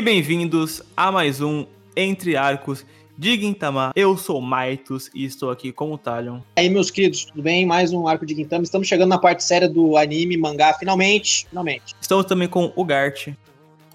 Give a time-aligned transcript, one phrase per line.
[0.00, 2.86] E bem-vindos a mais um Entre Arcos
[3.18, 3.92] de Gintama.
[3.94, 6.38] Eu sou Maitos e estou aqui com o Talion.
[6.56, 7.66] E aí, meus queridos, tudo bem?
[7.66, 8.64] Mais um arco de Gintama.
[8.64, 11.94] Estamos chegando na parte séria do anime, mangá, finalmente, finalmente.
[12.00, 13.28] Estamos também com o Gart.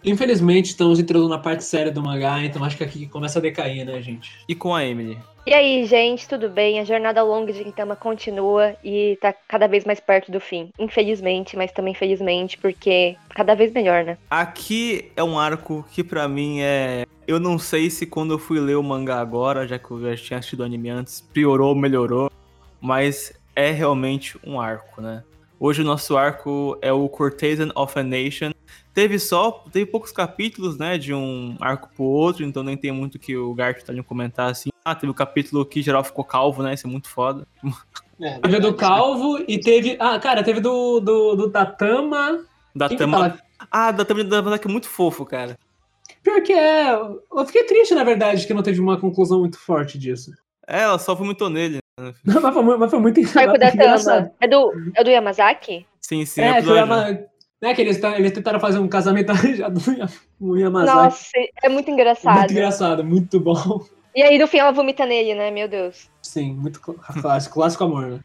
[0.06, 3.84] Infelizmente, estamos entrando na parte séria do mangá, então acho que aqui começa a decair,
[3.84, 4.32] né, gente?
[4.48, 5.18] E com a Emily.
[5.48, 6.80] E aí, gente, tudo bem?
[6.80, 10.70] A jornada longa de Gintama continua e tá cada vez mais perto do fim.
[10.78, 14.18] Infelizmente, mas também felizmente, porque cada vez melhor, né?
[14.30, 17.06] Aqui é um arco que pra mim é.
[17.28, 20.16] Eu não sei se quando eu fui ler o mangá agora, já que eu já
[20.16, 22.32] tinha assistido o anime antes, piorou ou melhorou,
[22.80, 25.24] mas é realmente um arco, né?
[25.60, 28.52] Hoje o nosso arco é o Cortesian of a Nation.
[28.96, 33.20] Teve só, teve poucos capítulos, né, de um arco pro outro, então nem tem muito
[33.20, 34.70] que o Gart tá indo comentar assim.
[34.86, 37.46] Ah, teve o capítulo que geral ficou calvo, né, isso é muito foda.
[38.22, 42.46] É, teve do Calvo e teve, ah, cara, teve do, do, do Datama.
[42.74, 43.32] Datama.
[43.32, 43.40] Tá
[43.70, 45.58] ah, Datama da Datama que é muito fofo, cara.
[46.24, 50.00] Pior que é, eu fiquei triste, na verdade, que não teve uma conclusão muito forte
[50.00, 50.32] disso.
[50.66, 51.80] É, ela só vomitou nele.
[52.00, 52.14] Né?
[52.24, 54.32] mas, foi, mas foi muito Tama.
[54.40, 55.86] É do, é do Yamazaki?
[56.00, 56.42] Sim, sim.
[56.42, 57.20] É, foi Yama...
[57.62, 59.80] Né, que eles, eles tentaram fazer um casamento arranjado
[60.40, 60.98] no Yamazaki.
[60.98, 61.32] Nossa,
[61.64, 62.40] é muito engraçado.
[62.40, 63.82] Muito engraçado, muito bom.
[64.14, 65.52] E aí no fim ela vomita nele, né?
[65.52, 66.10] Meu Deus.
[66.22, 66.80] Sim, muito
[67.22, 68.20] clássico, clássico amor, né?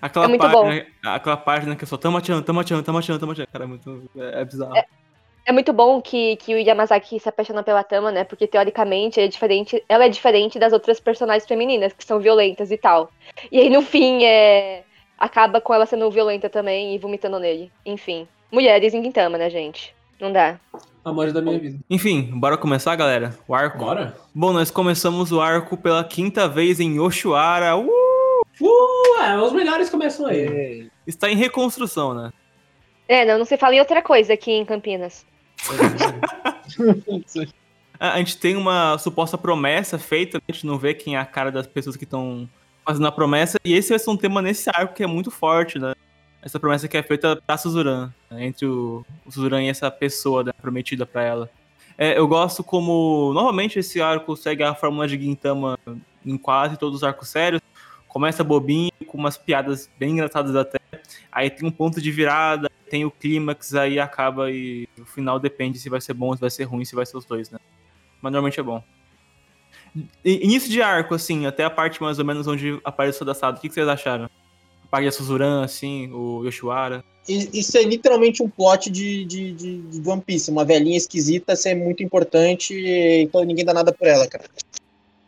[0.00, 0.68] Aquela É muito parte, bom.
[0.68, 4.10] né, aquela página que é só tamo tamo tamo tamo tamo Cara, é muito.
[4.16, 4.76] É, é bizarro.
[4.76, 4.84] É.
[5.46, 8.24] É muito bom que, que o Yamazaki se apaixona pela Tama, né?
[8.24, 12.76] Porque teoricamente é diferente, ela é diferente das outras personagens femininas, que são violentas e
[12.76, 13.10] tal.
[13.50, 14.84] E aí no fim é.
[15.18, 17.72] Acaba com ela sendo violenta também e vomitando nele.
[17.84, 18.28] Enfim.
[18.50, 19.94] Mulheres em Gintama, né, gente?
[20.20, 20.58] Não dá.
[21.04, 21.78] Amor da minha vida.
[21.88, 23.38] Enfim, bora começar, galera?
[23.46, 23.78] O arco.
[23.78, 24.16] Bora?
[24.34, 27.76] Bom, nós começamos o arco pela quinta vez em Yoshiwara.
[27.76, 27.88] Uh!
[28.60, 30.90] Uh, é, os melhores começam aí.
[31.06, 32.32] Está em reconstrução, né?
[33.08, 35.24] É, não, não se fala em outra coisa aqui em Campinas.
[37.98, 41.24] A a gente tem uma suposta promessa feita, a gente não vê quem é a
[41.24, 42.48] cara das pessoas que estão
[42.84, 45.78] fazendo a promessa, e esse vai ser um tema nesse arco que é muito forte,
[45.78, 45.94] né?
[46.42, 48.46] Essa promessa que é feita pra Suzuran, né?
[48.46, 51.50] entre o, o Suzuran e essa pessoa né, prometida pra ela.
[51.98, 55.78] É, eu gosto como, novamente, esse arco segue a fórmula de Gintama
[56.24, 57.60] em quase todos os arcos sérios.
[58.08, 60.78] Começa bobinho, com umas piadas bem engraçadas até.
[61.30, 65.78] Aí tem um ponto de virada, tem o clímax, aí acaba e o final depende
[65.78, 67.58] se vai ser bom, se vai ser ruim, se vai ser os dois, né?
[68.20, 68.82] Mas normalmente é bom.
[70.24, 73.58] Início de arco, assim, até a parte mais ou menos onde aparece o Sodasado.
[73.58, 74.30] O que vocês acharam?
[74.90, 77.04] A parte da Suzuran, assim, o Yoshiwara.
[77.28, 80.50] Isso é literalmente um plot de, de, de, de One Piece.
[80.50, 82.74] Uma velhinha esquisita ser muito importante
[83.20, 84.44] então ninguém dá nada por ela, cara.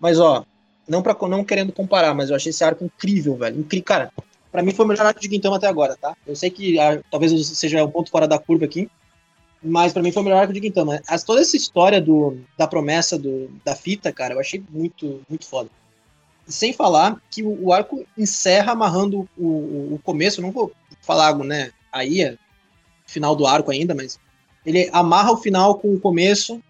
[0.01, 0.45] Mas, ó,
[0.89, 3.61] não, pra, não querendo comparar, mas eu achei esse arco incrível, velho.
[3.61, 4.13] Incrível, cara.
[4.51, 6.17] Pra mim foi o melhor arco de Gintama até agora, tá?
[6.27, 8.91] Eu sei que ah, talvez seja um ponto fora da curva aqui,
[9.63, 11.01] mas pra mim foi o melhor arco de Gintama.
[11.09, 15.47] As, toda essa história do, da promessa do, da fita, cara, eu achei muito, muito
[15.47, 15.71] foda.
[16.47, 21.45] Sem falar que o, o arco encerra amarrando o, o, começo, não vou falar algo,
[21.45, 22.37] né, aí, é
[23.07, 24.19] final do arco ainda, mas
[24.65, 26.63] ele amarra o final com o começo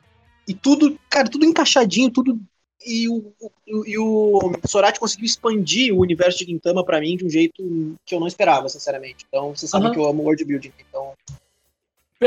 [0.47, 2.41] e tudo, cara, tudo encaixadinho, tudo
[2.85, 7.25] e o, o, e o Sorati conseguiu expandir o universo de Gintama pra mim de
[7.25, 7.63] um jeito
[8.05, 9.25] que eu não esperava, sinceramente.
[9.29, 9.95] Então, você sabe Aham.
[9.95, 11.13] que eu amo world building, então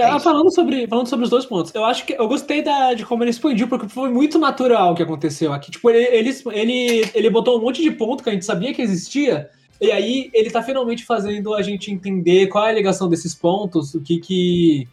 [0.02, 0.24] Ah, isso.
[0.24, 3.24] falando, sobre, falando sobre os dois pontos, eu acho que eu gostei da, de como
[3.24, 5.72] ele expandiu, porque foi muito natural o que aconteceu aqui.
[5.72, 8.82] Tipo, ele, ele, ele, ele botou um monte de ponto que a gente sabia que
[8.82, 13.36] existia, e aí ele tá finalmente fazendo a gente entender qual é a ligação desses
[13.36, 14.88] pontos, o que que.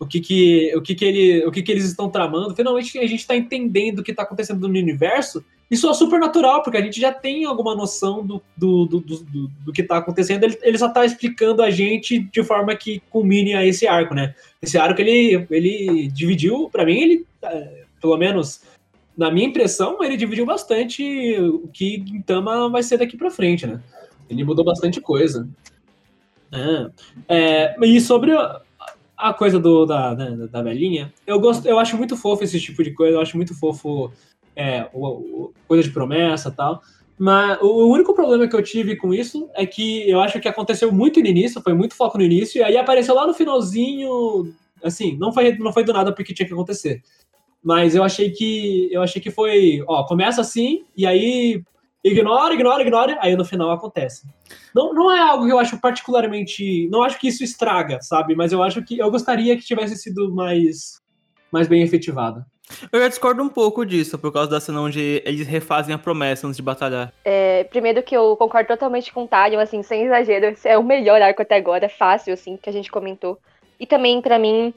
[0.00, 2.56] O que que, o que, que, ele, o que, que eles estão tramando.
[2.56, 5.44] Finalmente a gente tá entendendo o que tá acontecendo no universo.
[5.72, 9.48] Isso é super natural, porque a gente já tem alguma noção do, do, do, do,
[9.64, 10.44] do- que tá acontecendo.
[10.44, 14.34] Ele, ele só tá explicando a gente de forma que culmine a esse arco, né?
[14.60, 18.60] Esse arco ele, ele dividiu, pra mim, ele, é, pelo menos
[19.16, 21.02] na minha impressão, ele dividiu bastante
[21.40, 23.80] o que Gintama vai ser daqui pra frente, né?
[24.28, 25.48] Ele mudou bastante coisa.
[26.52, 26.90] É,
[27.28, 28.60] é, e sobre a,
[29.16, 32.84] a coisa do, da, da, da velhinha, eu, gosto, eu acho muito fofo esse tipo
[32.84, 34.12] de coisa, eu acho muito fofo
[34.56, 35.06] é, o,
[35.46, 36.80] o- coisa de promessa tal.
[37.18, 40.48] Mas o o único problema que eu tive com isso é que eu acho que
[40.48, 44.52] aconteceu muito no início, foi muito foco no início, e aí apareceu lá no finalzinho,
[44.82, 47.02] assim, não foi, não foi do nada porque tinha que acontecer.
[47.62, 51.62] Mas eu achei que eu achei que foi, ó, começa assim, e aí
[52.04, 54.26] ignora, ignora, ignora, aí no final acontece.
[54.74, 56.88] Não, não é algo que eu acho particularmente.
[56.90, 58.34] Não acho que isso estraga, sabe?
[58.34, 61.00] Mas eu acho que eu gostaria que tivesse sido mais,
[61.52, 62.44] mais bem efetivado.
[62.92, 66.46] Eu já discordo um pouco disso, por causa da cena onde eles refazem a promessa
[66.46, 67.12] antes de batalhar.
[67.24, 70.82] É, primeiro que eu concordo totalmente com o Talion, assim, sem exagero, esse é o
[70.82, 73.38] melhor arco até agora, fácil, assim, que a gente comentou.
[73.78, 74.72] E também, pra mim,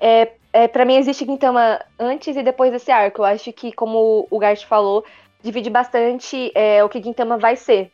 [0.00, 3.22] é, é, para mim existe Gintama antes e depois desse arco.
[3.22, 5.04] Eu acho que, como o Gart falou,
[5.42, 7.90] divide bastante é, o que Gintama vai ser.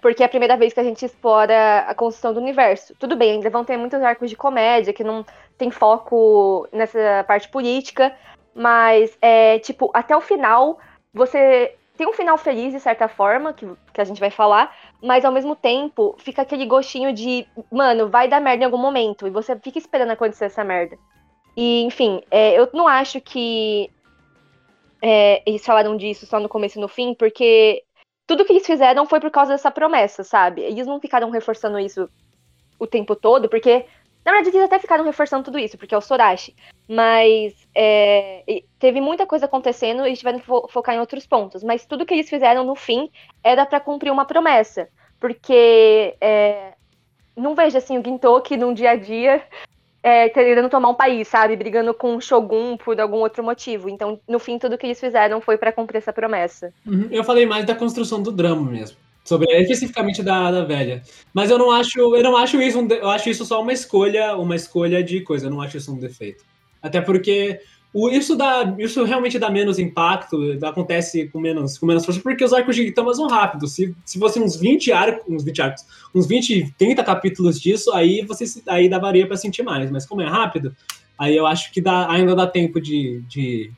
[0.00, 2.92] Porque é a primeira vez que a gente explora a construção do universo.
[2.98, 5.24] Tudo bem, ainda vão ter muitos arcos de comédia que não
[5.56, 8.12] tem foco nessa parte política,
[8.54, 10.78] mas é tipo, até o final,
[11.12, 15.24] você tem um final feliz de certa forma, que, que a gente vai falar, mas
[15.24, 19.30] ao mesmo tempo fica aquele gostinho de, mano, vai dar merda em algum momento, e
[19.30, 20.96] você fica esperando acontecer essa merda.
[21.56, 23.90] E, enfim, é, eu não acho que
[25.02, 27.82] é, eles falaram disso só no começo e no fim, porque
[28.26, 30.62] tudo que eles fizeram foi por causa dessa promessa, sabe?
[30.62, 32.08] Eles não ficaram reforçando isso
[32.78, 33.84] o tempo todo, porque.
[34.24, 36.54] Na verdade, eles até ficaram reforçando tudo isso, porque é o Sorashi.
[36.88, 41.62] Mas é, teve muita coisa acontecendo e tiveram que fo focar em outros pontos.
[41.62, 43.10] Mas tudo que eles fizeram no fim
[43.42, 44.88] era para cumprir uma promessa.
[45.18, 46.74] Porque é,
[47.36, 49.42] não vejo assim o Gintoki num dia a dia
[50.02, 51.56] é, querendo tomar um país, sabe?
[51.56, 53.88] Brigando com o Shogun por algum outro motivo.
[53.88, 56.72] Então, no fim, tudo que eles fizeram foi para cumprir essa promessa.
[56.84, 57.08] Uhum.
[57.10, 58.96] Eu falei mais da construção do drama mesmo.
[59.24, 61.02] Sobre especificamente da, da velha.
[61.32, 64.36] Mas eu não acho, eu não acho isso um, eu acho isso só uma escolha,
[64.36, 66.44] uma escolha de coisa, eu não acho isso um defeito.
[66.82, 67.60] Até porque
[67.94, 72.42] o, isso, dá, isso realmente dá menos impacto, acontece com menos, com menos força, porque
[72.42, 73.74] os arcos de Gintama são rápidos.
[73.74, 78.22] Se, se fosse uns 20 arcos, uns 20 arcos, uns 20, 30 capítulos disso, aí
[78.22, 79.90] você aí daria para sentir mais.
[79.90, 80.74] Mas como é rápido,
[81.18, 83.70] aí eu acho que dá, ainda dá tempo de, de,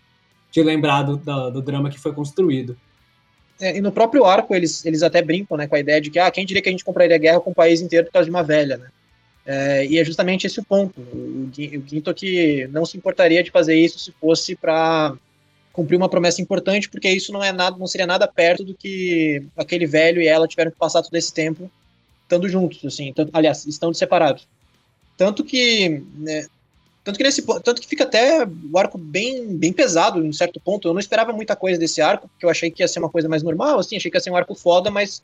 [0.53, 2.77] de lembrar do, do, do drama que foi construído.
[3.61, 6.19] É, e no próprio arco eles, eles até brincam né, com a ideia de que
[6.19, 8.31] ah, quem diria que a gente compraria guerra com o país inteiro por causa de
[8.31, 8.89] uma velha, né?
[9.47, 11.01] É, e é justamente esse o ponto.
[11.01, 15.15] O, o Gintoki não se importaria de fazer isso se fosse para
[15.73, 19.45] cumprir uma promessa importante, porque isso não é nada, não seria nada perto do que
[19.57, 21.71] aquele velho e ela tiveram que passar todo esse tempo
[22.23, 23.13] estando juntos, assim.
[23.13, 24.47] Tanto, aliás, estão separados.
[25.17, 26.47] Tanto que, né,
[27.05, 30.89] tanto que nesse, tanto que fica até o arco bem, bem pesado em certo ponto.
[30.89, 33.29] Eu não esperava muita coisa desse arco, porque eu achei que ia ser uma coisa
[33.29, 35.23] mais normal, assim, achei que ia ser um arco foda, mas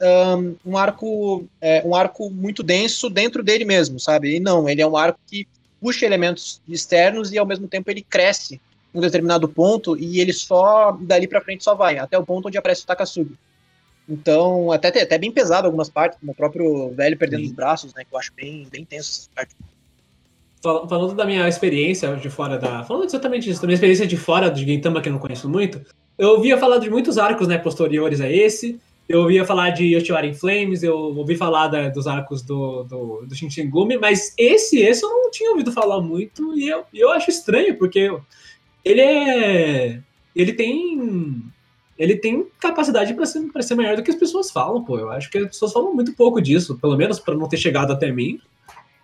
[0.00, 4.36] um, um arco é, um arco muito denso dentro dele mesmo, sabe?
[4.36, 5.46] E não, ele é um arco que
[5.80, 8.60] puxa elementos externos e ao mesmo tempo ele cresce
[8.92, 12.48] em um determinado ponto e ele só dali para frente só vai até o ponto
[12.48, 13.36] onde aparece o Takasugi.
[14.08, 17.46] Então, até até bem pesado algumas partes, como o próprio velho perdendo Sim.
[17.46, 18.04] os braços, né?
[18.04, 19.54] Que eu acho bem, bem tenso essa parte.
[20.62, 22.84] Falando da minha experiência de fora da.
[22.84, 25.80] Falando exatamente disso, da minha experiência de fora do Gintama, que eu não conheço muito,
[26.16, 28.80] eu ouvia falar de muitos arcos, né, posteriores a esse.
[29.08, 33.26] Eu ouvia falar de Yoshiwara in Flames, eu ouvi falar da, dos arcos do, do,
[33.26, 37.28] do Shinsengumi, mas esse, esse eu não tinha ouvido falar muito e eu, eu acho
[37.28, 38.16] estranho, porque
[38.84, 40.00] ele é.
[40.34, 41.42] Ele tem.
[41.98, 44.98] Ele tem capacidade para ser, ser maior do que as pessoas falam, pô.
[44.98, 47.92] Eu acho que as pessoas falam muito pouco disso, pelo menos para não ter chegado
[47.92, 48.40] até mim.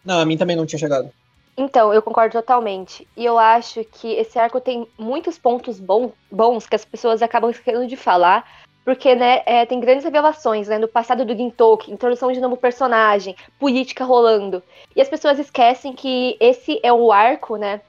[0.05, 1.11] Não, a mim também não tinha chegado.
[1.59, 3.07] Então, eu concordo totalmente.
[3.17, 7.51] E eu acho que esse arco tem muitos pontos bom, bons que as pessoas acabam
[7.51, 8.49] esquecendo de falar,
[8.85, 13.35] porque né, é, tem grandes revelações né, no passado do Gintoki, introdução de novo personagem,
[13.59, 14.63] política rolando.
[14.95, 17.81] E as pessoas esquecem que esse é o arco, né?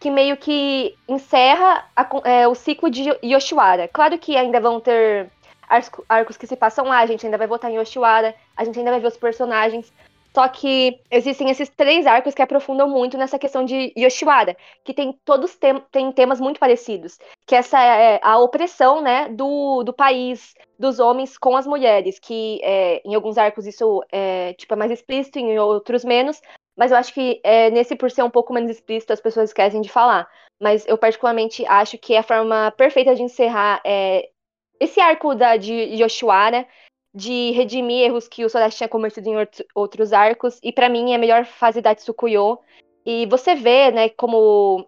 [0.00, 3.88] Que meio que encerra a, é, o ciclo de Yoshiwara.
[3.88, 5.30] Claro que ainda vão ter
[6.08, 8.90] arcos que se passam lá, a gente ainda vai votar em Yoshiwara, a gente ainda
[8.90, 9.92] vai ver os personagens.
[10.38, 15.12] Só que existem esses três arcos que aprofundam muito nessa questão de Yoshiwara, que tem
[15.24, 20.54] todos tem, tem temas muito parecidos, que essa é a opressão, né, do, do país,
[20.78, 24.92] dos homens com as mulheres, que é, em alguns arcos isso é, tipo, é mais
[24.92, 26.40] explícito, em outros menos,
[26.76, 29.80] mas eu acho que é, nesse por ser um pouco menos explícito as pessoas esquecem
[29.80, 30.30] de falar.
[30.62, 34.28] Mas eu particularmente acho que é a forma perfeita de encerrar é,
[34.78, 36.64] esse arco da, de Yoshiwara
[37.14, 39.34] de redimir erros que o Sodashi tinha cometido em
[39.74, 40.58] outros arcos.
[40.62, 42.58] E para mim é a melhor fase da Tsukuyo.
[43.04, 44.86] E você vê, né, como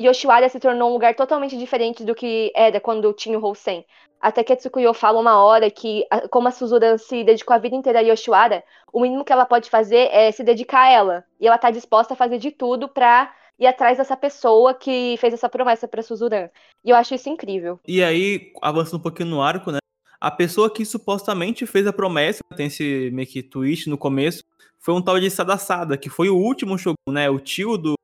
[0.00, 3.84] Yoshiwara se tornou um lugar totalmente diferente do que era quando tinha o Hosen.
[4.20, 7.74] Até que a Tsukuyo fala uma hora que, como a Suzuran se dedicou a vida
[7.74, 11.24] inteira a Yoshiwara, o mínimo que ela pode fazer é se dedicar a ela.
[11.40, 15.34] E ela tá disposta a fazer de tudo pra ir atrás dessa pessoa que fez
[15.34, 16.48] essa promessa pra Suzuran.
[16.84, 17.80] E eu acho isso incrível.
[17.86, 19.78] E aí, avançando um pouquinho no arco, né?
[20.22, 24.44] A pessoa que supostamente fez a promessa, tem esse meio que twist no começo,
[24.78, 27.28] foi um tal de Sadasada, que foi o último Shogun, né?
[27.28, 27.94] O tio do,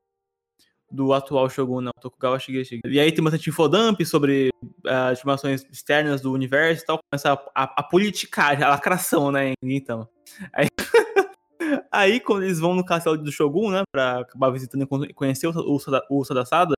[0.91, 2.81] do atual Shogun, não, Tokugawa Shigeshi.
[2.85, 4.51] E aí tem bastante infodump sobre
[4.85, 9.31] as uh, informações externas do universo e tal, começa a, a, a politicar, a lacração,
[9.31, 10.09] né, então.
[10.53, 10.67] Aí,
[11.93, 15.53] aí, quando eles vão no castelo do Shogun, né, pra acabar visitando e conhecer o,
[15.53, 15.79] o,
[16.11, 16.75] o Sadasada,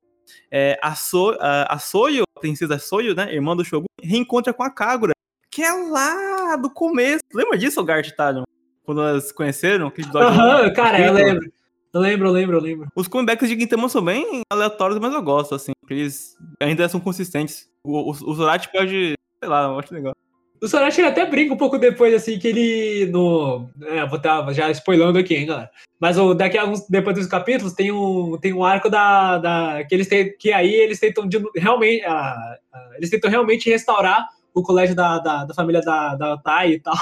[0.50, 4.62] é, a, so, a, a Soyo, a princesa Soyo, né, irmã do Shogun, reencontra com
[4.62, 5.14] a Kagura,
[5.50, 7.20] que é lá do começo.
[7.34, 8.44] Lembra disso, Gart Talion?
[8.84, 9.90] Quando elas conheceram?
[10.16, 11.52] Aham, cara, eu lembro.
[11.92, 12.88] Eu lembro, eu lembro, eu lembro.
[12.94, 17.00] Os comebacks de Gintama são bem aleatórios, mas eu gosto, assim, porque eles ainda são
[17.00, 17.68] consistentes.
[17.82, 20.14] O, o, o Zorachi pode, sei lá, eu acho legal.
[20.62, 23.68] O Sorachi ele até brinca um pouco depois, assim, que ele no.
[23.82, 25.70] É, vou estar já spoilando aqui, hein, galera.
[25.98, 29.38] Mas o, daqui a alguns, depois dos capítulos, tem um, tem um arco da.
[29.38, 32.04] da que, eles têm, que aí eles tentam de, realmente.
[32.04, 36.72] a- a- eles tentam realmente restaurar o colégio da, da, da família da, da Tai
[36.72, 36.96] e tal.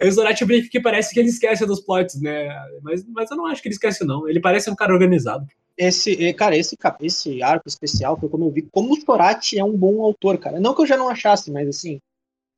[0.00, 2.48] Aí o Zorachi brinca que parece que ele esquece dos plots, né?
[2.82, 4.28] Mas, mas eu não acho que ele esquece, não.
[4.28, 5.46] Ele parece um cara organizado.
[5.76, 9.76] Esse, cara, esse, esse arco especial foi como eu vi como o Sorati é um
[9.76, 10.58] bom autor, cara.
[10.58, 12.00] Não que eu já não achasse, mas assim,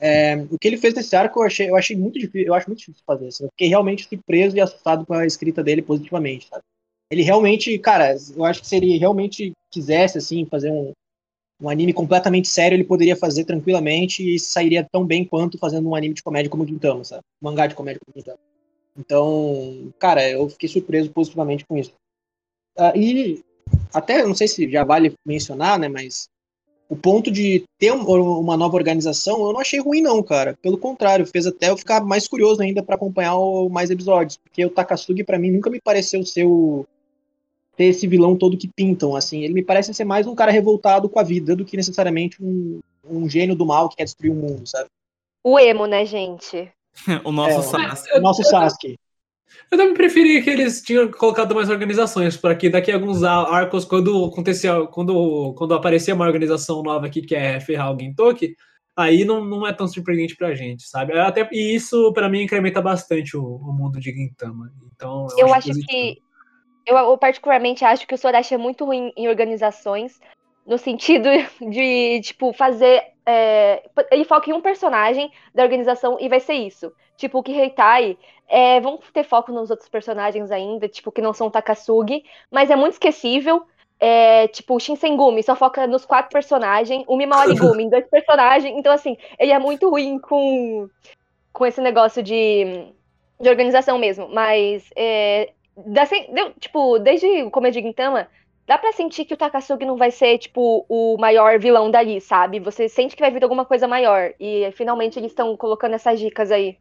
[0.00, 2.68] é, o que ele fez nesse arco eu achei, eu achei muito difícil, eu acho
[2.68, 3.28] muito difícil fazer.
[3.28, 6.62] Assim, eu fiquei realmente surpreso e assustado com a escrita dele positivamente, sabe?
[7.10, 10.92] Ele realmente, cara, eu acho que se ele realmente quisesse, assim, fazer um,
[11.60, 15.94] um anime completamente sério, ele poderia fazer tranquilamente e sairia tão bem quanto fazendo um
[15.94, 17.22] anime de comédia como o Gintama, sabe?
[17.40, 18.38] Um mangá de comédia como o Gintama.
[18.96, 21.92] Então, cara, eu fiquei surpreso positivamente com isso.
[22.76, 23.42] Ah, e
[23.92, 26.28] até, não sei se já vale mencionar, né, mas
[26.88, 28.04] o ponto de ter um-
[28.38, 30.56] uma nova organização eu não achei ruim não, cara.
[30.60, 34.64] Pelo contrário, fez até eu ficar mais curioso ainda pra acompanhar o- mais episódios, porque
[34.64, 36.86] o Takasugi pra mim nunca me pareceu ser o
[37.76, 39.42] ter esse vilão todo que pintam, assim.
[39.42, 42.80] Ele me parece ser mais um cara revoltado com a vida do que necessariamente um,
[43.08, 44.88] um gênio do mal que quer destruir o mundo, sabe?
[45.42, 46.70] O emo, né, gente?
[47.24, 48.18] o nosso É, Sasuke.
[48.18, 48.96] O nosso Sasuke.
[49.70, 53.46] Eu também preferia que eles tinham colocado mais organizações, para que daqui a alguns ar-
[53.52, 58.56] arcos, quando acontecia, quando, quando aparecia uma organização nova aqui que é ferrar o Gintoki,
[58.96, 61.18] aí não, não é tão surpreendente pra gente, sabe?
[61.18, 64.72] Até, e isso, pra mim, incrementa bastante o, o mundo de Gintama.
[64.94, 65.86] Então, Eu acho positivo.
[65.88, 66.18] que.
[66.86, 70.20] Eu, eu particularmente acho que o Sorachi é muito ruim em organizações,
[70.66, 71.28] no sentido
[71.70, 73.02] de, tipo, fazer.
[73.26, 76.92] é, ele foca em um personagem da organização e vai ser isso.
[77.16, 81.50] Tipo, o Kiheitai, é, vão ter foco nos outros personagens ainda, tipo, que não são
[81.50, 83.66] Takasugi, mas é muito esquecível.
[83.98, 88.76] É, tipo, o Shinsengumi só foca nos quatro personagens, o Mimaorigumi em dois personagens.
[88.76, 90.88] Então, assim, ele é muito ruim com,
[91.52, 92.92] com esse negócio de,
[93.40, 94.28] de organização mesmo.
[94.28, 98.28] Mas, é, dá deu- tipo, desde o começo de Gintama,
[98.66, 102.60] dá pra sentir que o Takasugi não vai ser, tipo, o maior vilão dali, sabe?
[102.60, 104.32] Você sente que vai vir alguma coisa maior.
[104.40, 106.76] E finalmente eles estão colocando essas dicas aí,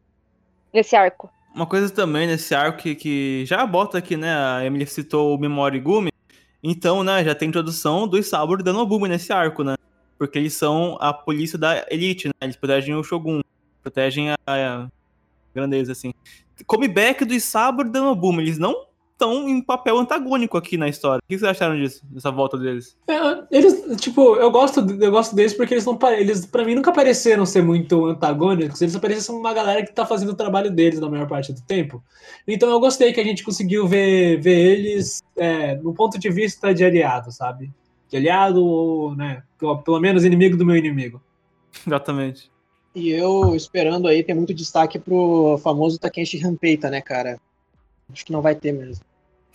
[0.74, 1.30] nesse arco.
[1.54, 4.34] Uma coisa também nesse arco que, que já bota aqui, né?
[4.34, 6.12] A Emily citou o Memori Gumi.
[6.64, 9.76] Então, né, já tem introdução dos Saburo e da Nobumi nesse arco, né?
[10.18, 12.34] Porque eles são a polícia da elite, né?
[12.42, 13.42] Eles protegem o Shogun,
[13.82, 14.88] protegem a, a
[15.54, 16.14] grandeza, assim.
[16.66, 18.76] Comeback dos Saburo e da Nobumi, eles não
[19.14, 21.20] estão em papel antagônico aqui na história.
[21.24, 22.98] O que vocês acharam disso, dessa volta deles?
[23.08, 23.16] É,
[23.50, 27.46] eles, tipo, eu gosto, eu gosto deles porque eles não eles para mim nunca pareceram
[27.46, 31.28] ser muito antagônicos, eles parecem uma galera que tá fazendo o trabalho deles na maior
[31.28, 32.04] parte do tempo.
[32.48, 36.74] Então eu gostei que a gente conseguiu ver, ver eles é, no ponto de vista
[36.74, 37.72] de aliado, sabe?
[38.10, 41.22] De aliado ou, né, pelo, pelo menos inimigo do meu inimigo.
[41.86, 42.53] Exatamente.
[42.96, 47.40] E eu esperando aí, tem muito destaque pro famoso Takeshi Rampeita, né, cara?
[48.12, 49.04] Acho que não vai ter mesmo.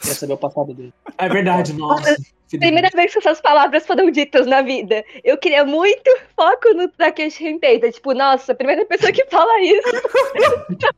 [0.01, 0.93] Quer saber o passado dele.
[1.17, 2.17] É verdade, nossa.
[2.51, 5.05] Primeira vez que essas palavras foram ditas na vida.
[5.23, 7.91] Eu queria muito foco no Takeshi Henpeita.
[7.91, 9.89] Tipo, nossa, a primeira pessoa que fala isso.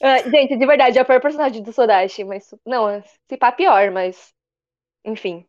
[0.00, 2.54] Ah, gente, de verdade, é o pior personagem do Sodashi, mas.
[2.64, 4.32] Não, se pá pior, mas.
[5.04, 5.44] Enfim.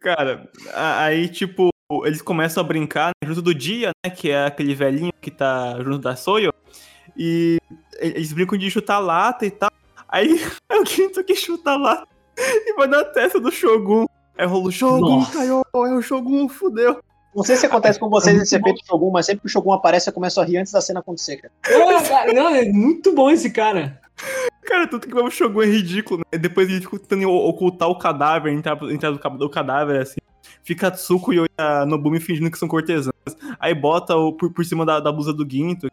[0.00, 1.68] Cara, a- aí, tipo,
[2.04, 4.10] eles começam a brincar né, junto do Dia, né?
[4.10, 6.52] Que é aquele velhinho que tá junto da Soyo.
[7.16, 7.58] E
[7.98, 9.70] eles brincam de chutar lata e tal.
[10.08, 14.06] Aí é o Quinto que chuta lata e vai na testa do Shogun.
[14.36, 17.00] Aí rola o Shogun, caiu, é o Shogun, fudeu.
[17.34, 19.72] Não sei se acontece com vocês esse efeito de Shogun, mas sempre que o Shogun
[19.72, 21.52] aparece, eu começo a rir antes da cena acontecer, cara.
[21.66, 24.00] É, cara, não, é muito bom esse cara.
[24.62, 26.38] Cara, tudo que vai o Shogun é ridículo, né?
[26.38, 30.20] Depois ele fica tentando ocultar o cadáver, entrar, entrar do, do cadáver, assim.
[30.64, 33.12] Fica Tsuko e a Nobumi fingindo que são cortesãs.
[33.60, 35.88] Aí bota o, por, por cima da, da blusa do Ginto.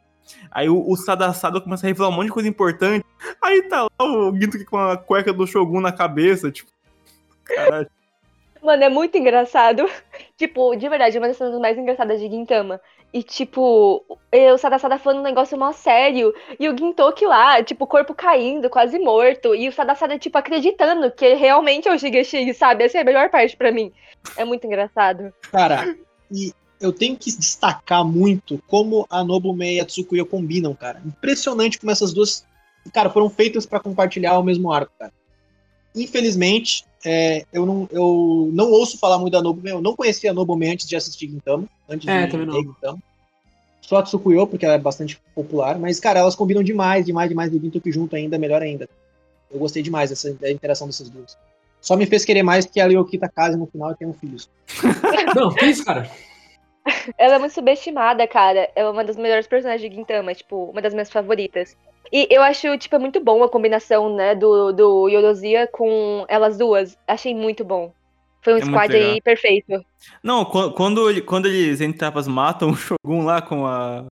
[0.50, 3.06] Aí o, o Sadasada começa a revelar um monte de coisa importante.
[3.44, 6.72] Aí tá lá o Ginto com a cueca do Shogun na cabeça, tipo.
[7.44, 7.90] Caralho.
[8.62, 9.86] Mano, é muito engraçado.
[10.38, 12.80] tipo, de verdade, uma das cenas mais engraçadas de Gintama.
[13.13, 16.34] E, tipo, o Sadasada falando um negócio mó sério.
[16.58, 19.53] E o Gintoki lá, tipo, corpo caindo, quase morto.
[19.53, 22.86] E o Sadasada, tipo, acreditando que realmente é o Shigeshi, sabe?
[22.86, 23.91] Essa é a melhor parte pra mim.
[24.38, 25.34] É muito engraçado.
[25.51, 25.98] Cara,
[26.32, 31.01] e eu tenho que destacar muito como a Nobume e a Tsukuyo combinam, cara.
[31.06, 32.46] Impressionante como essas duas,
[32.94, 35.12] cara, foram feitas pra compartilhar o mesmo arco, cara.
[35.94, 40.34] Infelizmente, é, eu, não, eu não ouço falar muito da Nobume, eu não conhecia a
[40.34, 43.00] Nobume antes de assistir Gintama, antes É, de também Gintama.
[43.81, 47.51] Só a Tsukuyo, porque ela é bastante popular, mas, cara, elas combinam demais, demais, demais,
[47.51, 48.88] e o Gintoki junto ainda, melhor ainda.
[49.50, 51.38] Eu gostei demais dessa, da interação desses dois.
[51.81, 54.38] Só me fez querer mais que a Leokita case no final e tenha um filho.
[55.36, 56.10] Não, que isso, cara?
[57.17, 58.70] Ela é muito subestimada, cara.
[58.75, 61.75] Ela é uma das melhores personagens de Gintama, tipo, uma das minhas favoritas.
[62.12, 66.58] E eu acho, tipo, é muito bom a combinação, né, do, do Yorozia com elas
[66.58, 66.98] duas.
[67.08, 67.94] Achei muito bom.
[68.41, 69.86] Foi um É squad aí perfeito.
[70.24, 74.06] Não, quan- quando, quando eles, entre aspas, matam o Shogun lá com a.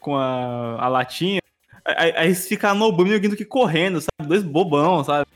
[0.00, 1.40] com a, a latinha,
[1.84, 4.28] aí, aí fica a Nobumi e o Ginto aqui correndo, sabe?
[4.28, 5.26] Dois bobão, sabe?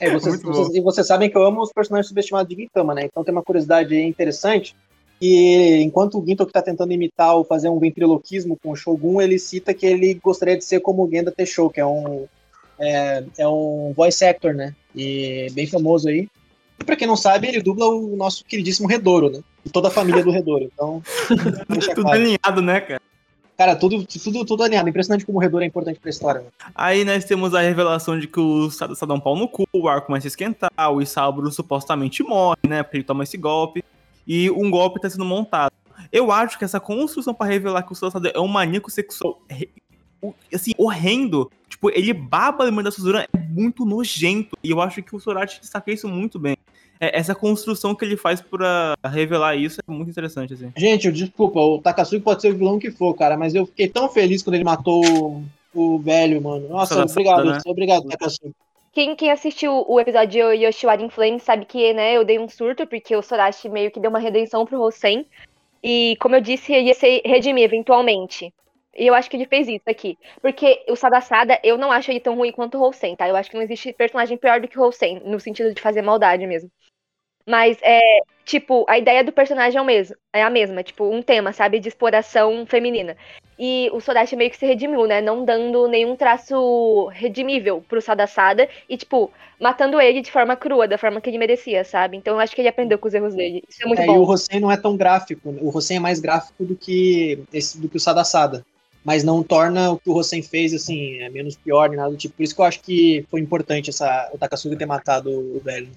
[0.00, 3.04] É, vocês, vocês- e vocês sabem que eu amo os personagens subestimados de Gintama, né?
[3.04, 4.74] Então tem uma curiosidade interessante.
[5.20, 9.38] Que enquanto o Ginto está tentando imitar ou fazer um ventriloquismo com o Shogun, ele
[9.38, 12.26] cita que ele gostaria de ser como o Genda Teisho, que é um,
[12.78, 14.74] é, é um voice actor, né?
[14.94, 16.28] E bem famoso aí.
[16.78, 19.40] E pra quem não sabe, ele dubla o nosso queridíssimo Redouro, né?
[19.66, 20.64] E toda a família do Redouro.
[20.72, 21.02] Então,
[21.66, 22.20] Tudo claro.
[22.20, 23.02] alinhado, né, cara?
[23.58, 24.88] Cara, tudo, tudo, tudo alinhado.
[24.88, 26.42] Impressionante como o Redouro é importante pra história.
[26.42, 26.46] Né?
[26.72, 29.88] Aí nós temos a revelação de que o Sada dá um pau no cu, o
[29.88, 32.84] arco começa a esquentar, o Isaburo supostamente morre, né?
[32.84, 33.84] Porque ele toma esse golpe.
[34.28, 35.72] E um golpe tá sendo montado.
[36.12, 39.40] Eu acho que essa construção pra revelar que o Sada é um maníaco sexual
[40.52, 41.50] assim, horrendo.
[41.68, 44.56] Tipo, ele baba a irmã da Suzura é muito nojento.
[44.62, 46.56] E eu acho que o Sorachi destaca isso muito bem.
[47.00, 50.72] É, essa construção que ele faz pra revelar isso é muito interessante, assim.
[50.76, 53.88] Gente, eu- desculpa, o Takasugi pode ser o vilão que for, cara, mas eu fiquei
[53.88, 56.68] tão feliz quando ele matou o, o velho, mano.
[56.68, 57.58] Nossa, Salazar, obrigado, né?
[57.66, 58.52] obrigado, Takasugi.
[58.98, 62.84] Quem, quem assistiu o episódio Yoshiwara in Flames sabe que, né, eu dei um surto,
[62.84, 65.24] porque o Sorachi meio que deu uma redenção pro Hosen.
[65.80, 68.52] E, como eu disse, ele ia se redimir eventualmente.
[68.96, 70.18] E eu acho que ele fez isso aqui.
[70.42, 73.28] Porque o Sadasada, eu não acho ele tão ruim quanto o Hosen, tá?
[73.28, 76.02] Eu acho que não existe personagem pior do que o Hosen, no sentido de fazer
[76.02, 76.68] maldade mesmo.
[77.46, 78.00] Mas é,
[78.44, 81.78] tipo, a ideia do personagem é, o mesmo, é a mesma, tipo, um tema, sabe,
[81.78, 83.16] de exploração feminina.
[83.58, 85.20] E o Sodashi meio que se redimiu, né?
[85.20, 90.96] Não dando nenhum traço redimível pro Sadasada e, tipo, matando ele de forma crua, da
[90.96, 92.16] forma que ele merecia, sabe?
[92.16, 93.64] Então eu acho que ele aprendeu com os erros dele.
[93.68, 94.18] Isso é muito É, e bom.
[94.18, 95.48] o Hossein não é tão gráfico.
[95.60, 98.64] O Hossein é mais gráfico do que esse, do que o Sadasada.
[99.04, 102.16] Mas não torna o que o Hossein fez, assim, é menos pior, nem nada do
[102.16, 102.36] tipo.
[102.36, 105.88] Por isso que eu acho que foi importante essa, o Takasugi ter matado o velho.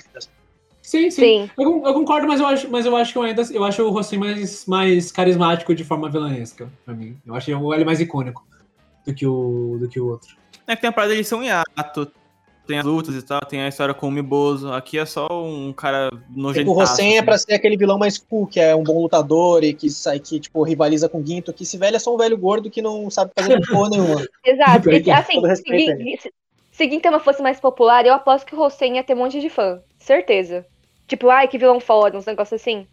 [0.92, 1.22] Sim, sim.
[1.22, 1.50] Sim.
[1.58, 3.90] Eu, eu concordo, mas eu acho, mas eu acho que eu ainda eu acho o
[3.90, 7.18] Rossi mais, mais carismático de forma vilanesca, pra mim.
[7.26, 8.46] Eu achei ele mais icônico
[9.06, 10.36] do que o, do que o outro.
[10.68, 12.12] É que tem a parada de ser um hiato,
[12.68, 14.74] tem as lutas e tal, tem a história com o Miboso.
[14.74, 16.66] Aqui é só um cara nojento.
[16.68, 19.64] Tipo, o Hossein é pra ser aquele vilão mais cool, que é um bom lutador
[19.64, 22.18] e que sai que, tipo, rivaliza com o Ginto, que esse velho é só um
[22.18, 24.26] velho gordo que não sabe fazer porra nenhuma.
[24.44, 24.90] Exato.
[24.90, 26.34] E, assim, se, se,
[26.70, 29.50] se Gintama fosse mais popular, eu aposto que o Hosen ia ter um monte de
[29.50, 29.80] fã.
[29.98, 30.66] Certeza.
[31.12, 32.88] Tipo, ai, que vilão foda, uns negócios assim.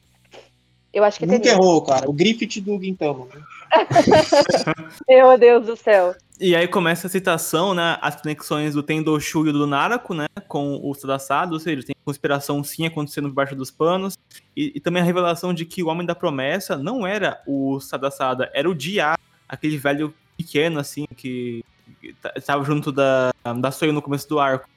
[0.92, 1.52] Eu acho que Nunca teria.
[1.52, 2.10] errou, cara.
[2.10, 3.26] O Griffith do Gintama.
[3.26, 3.40] Né?
[5.08, 6.16] Meu Deus do céu.
[6.40, 7.96] E aí começa a citação, né?
[8.02, 10.26] As conexões do Tendoshu e do Narako, né?
[10.48, 14.18] Com o Sadasado, ou seja, tem conspiração sim acontecendo embaixo dos panos.
[14.56, 18.50] E, e também a revelação de que o Homem da Promessa não era o Sadasada,
[18.52, 19.16] era o Dia,
[19.48, 21.64] aquele velho pequeno, assim, que
[22.00, 24.68] que ta- estava junto da, da Soyo no começo do arco.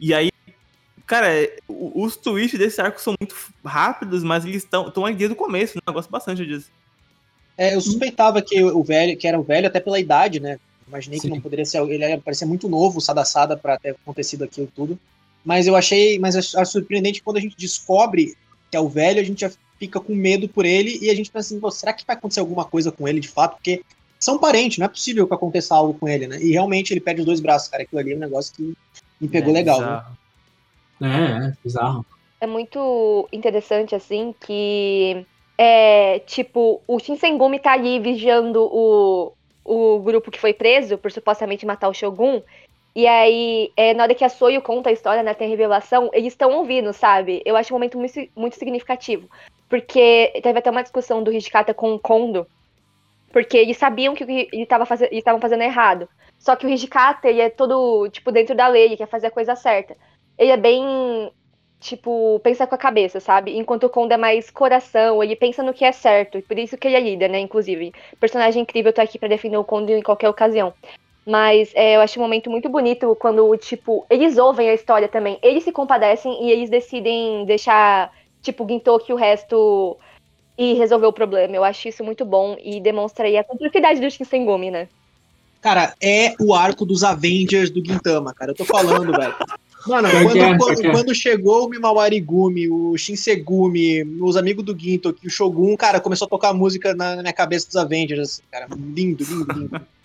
[0.00, 0.30] E aí,
[1.08, 1.28] cara,
[1.68, 5.82] os twists desse arco são muito rápidos, mas eles estão aí desde o começo, né?
[5.86, 6.70] Eu gosto bastante disso.
[7.56, 10.60] É, eu suspeitava que o velho, que era o velho até pela idade, né?
[10.86, 11.28] Imaginei Sim.
[11.28, 11.82] que não poderia ser.
[11.82, 14.98] Ele era- parecia muito novo, o Sadasada, pra ter acontecido aquilo tudo.
[15.44, 16.18] Mas eu achei.
[16.18, 18.36] Mas acho surpreendente quando a gente descobre
[18.70, 21.30] que é o velho, a gente já fica com medo por ele e a gente
[21.30, 23.54] pensa assim, "Pô, será que vai acontecer alguma coisa com ele de fato?
[23.56, 23.82] Porque
[24.18, 26.38] são parentes, não é possível que aconteça algo com ele, né?
[26.42, 27.82] E realmente ele perde os dois braços, cara.
[27.82, 28.74] Aquilo ali é um negócio que
[29.20, 29.80] me pegou É legal.
[29.80, 30.02] Né?
[31.02, 32.04] É, é, bizarro.
[32.40, 39.32] é muito interessante, assim, que é, tipo, o Shinsengumi tá ali vigiando o,
[39.64, 42.42] o grupo que foi preso por supostamente matar o Shogun.
[42.94, 46.10] E aí, é, na hora que a Soyo conta a história, né, tem a revelação,
[46.12, 47.42] eles estão ouvindo, sabe?
[47.44, 49.28] Eu acho um momento muito, muito significativo.
[49.68, 52.46] Porque teve até uma discussão do Hijikata com o Kondo.
[53.30, 56.08] Porque eles sabiam que ele tava faze- eles estavam fazendo errado.
[56.38, 59.30] Só que o Hijikata, ele é todo, tipo, dentro da lei, ele quer fazer a
[59.30, 59.96] coisa certa.
[60.38, 61.30] Ele é bem
[61.80, 63.56] tipo, pensa com a cabeça, sabe?
[63.56, 66.76] Enquanto o Kondo é mais coração, ele pensa no que é certo, e por isso
[66.76, 67.38] que ele é líder, né?
[67.38, 67.92] Inclusive.
[68.18, 70.72] Personagem incrível, eu tô aqui pra defender o Kondo em qualquer ocasião.
[71.24, 75.38] Mas é, eu acho um momento muito bonito quando, tipo, eles ouvem a história também.
[75.42, 78.10] Eles se compadecem e eles decidem deixar,
[78.42, 79.96] tipo, Gintoki e o resto
[80.56, 81.54] e resolver o problema.
[81.54, 84.88] Eu acho isso muito bom e demonstra aí a complexidade do Shinsengumi, né?
[85.60, 88.52] Cara, é o arco dos Avengers do Gintama, cara.
[88.52, 89.34] Eu tô falando, velho.
[89.88, 95.76] Mano, quando, quando, quando chegou o Mimawarigumi, o Shinsegumi, os amigos do Ginto, o Shogun,
[95.76, 98.68] cara, começou a tocar música na, na minha cabeça dos Avengers, assim, cara.
[98.76, 99.80] Lindo, lindo, lindo.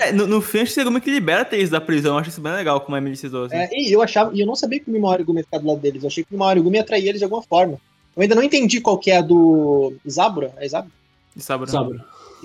[0.00, 2.14] É, no, no fim, acho que Segumi que libera eles da prisão.
[2.14, 3.44] Eu acho isso bem legal, como a Emily citou.
[3.44, 3.54] Assim.
[3.54, 5.68] É, e eu achava, e eu não sabia que o Mimori Gumi ia ficar do
[5.68, 6.02] lado deles.
[6.02, 7.78] Eu achei que o Mimori Gumi ia atrair eles de alguma forma.
[8.16, 10.52] Eu ainda não entendi qual que é a do Zabura.
[10.56, 12.04] É Zabura?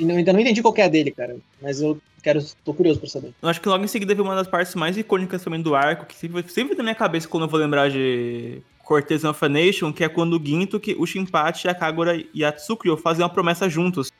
[0.09, 1.35] Eu ainda não entendi qual que é a dele, cara.
[1.61, 3.33] Mas eu quero, tô curioso pra saber.
[3.41, 6.05] Eu acho que logo em seguida veio uma das partes mais icônicas também do arco,
[6.05, 9.91] que sempre, sempre na minha cabeça quando eu vou lembrar de Cortez of a Nation,
[9.91, 13.29] que é quando o Ginto, que o Shinpachi, a Kagura e a Tsukyo fazem uma
[13.29, 14.11] promessa juntos.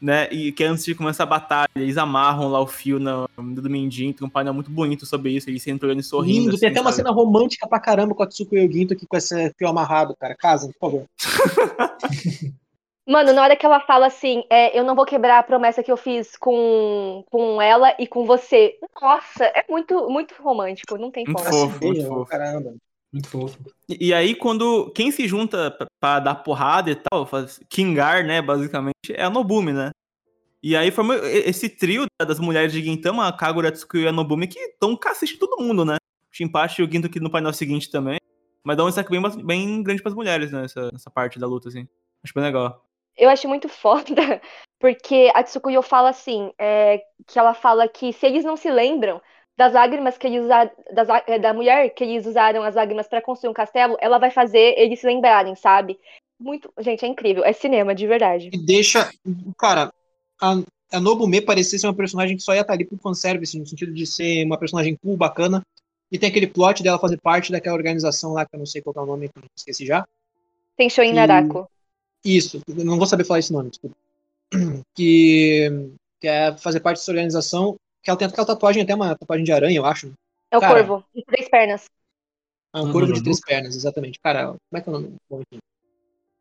[0.00, 0.28] Né?
[0.30, 4.12] E que antes de começar a batalha, eles amarram lá o fio no, do Mindin,
[4.12, 6.50] tem um painel muito bonito sobre isso, eles sempre olhando e sorrindo.
[6.50, 7.04] Lindo, tem assim, até uma sabe?
[7.04, 10.14] cena romântica pra caramba com a Tsuko e o Ginto aqui com esse fio amarrado,
[10.20, 10.34] cara.
[10.34, 11.06] Casem, por favor.
[13.06, 15.92] Mano, na hora que ela fala assim, é, eu não vou quebrar a promessa que
[15.92, 18.78] eu fiz com, com ela e com você.
[19.00, 21.50] Nossa, é muito, muito romântico, não tem Muito como.
[21.50, 21.84] fofo.
[21.84, 22.30] muito fofo.
[22.30, 22.74] Caramba.
[23.12, 23.58] Muito fofo.
[23.88, 28.24] E, e aí, quando quem se junta pra, pra dar porrada e tal, faz Kingar,
[28.24, 29.90] né, basicamente, é a Nobumi, né?
[30.62, 34.46] E aí forma esse trio das mulheres de Gintama, a Kagura, Tsukio e a Nobumi,
[34.46, 35.96] que dão um cacete em todo mundo, né?
[36.32, 38.18] O Shinpachi e o Ginto aqui no painel seguinte também.
[38.64, 41.68] Mas dá um destaque bem, bem grande pras mulheres, né, nessa, nessa parte da luta,
[41.68, 41.86] assim.
[42.22, 42.83] Acho bem legal.
[43.16, 44.04] Eu acho muito foda,
[44.80, 49.20] porque a Tsukuyo fala assim, é, que ela fala que se eles não se lembram
[49.56, 53.22] das lágrimas que eles usaram, das, é, da mulher que eles usaram as lágrimas pra
[53.22, 55.98] construir um castelo, ela vai fazer eles se lembrarem, sabe?
[56.38, 58.50] Muito, gente, é incrível, é cinema de verdade.
[58.52, 59.10] E deixa.
[59.56, 59.92] Cara,
[60.40, 60.56] a,
[60.92, 63.92] a Nobume parecia ser uma personagem que só ia estar ali pro fanservice, no sentido
[63.92, 65.62] de ser uma personagem cool, bacana.
[66.10, 68.94] E tem aquele plot dela fazer parte daquela organização lá, que eu não sei qual
[68.96, 70.06] é o nome, que eu esqueci já.
[70.76, 71.68] Tem show em Narako.
[72.24, 73.96] Isso, não vou saber falar esse nome, desculpa.
[74.94, 75.68] Que,
[76.20, 77.76] que é fazer parte dessa organização.
[78.02, 80.12] Que ela tem aquela tatuagem, até uma tatuagem de aranha, eu acho.
[80.50, 80.74] É o Cara.
[80.84, 81.84] corvo, de três pernas.
[82.72, 82.92] Ah, um Uhum.
[82.92, 84.18] corvo de três pernas, exatamente.
[84.20, 85.14] Cara, como é que é o nome?
[85.28, 85.60] Bom, enfim.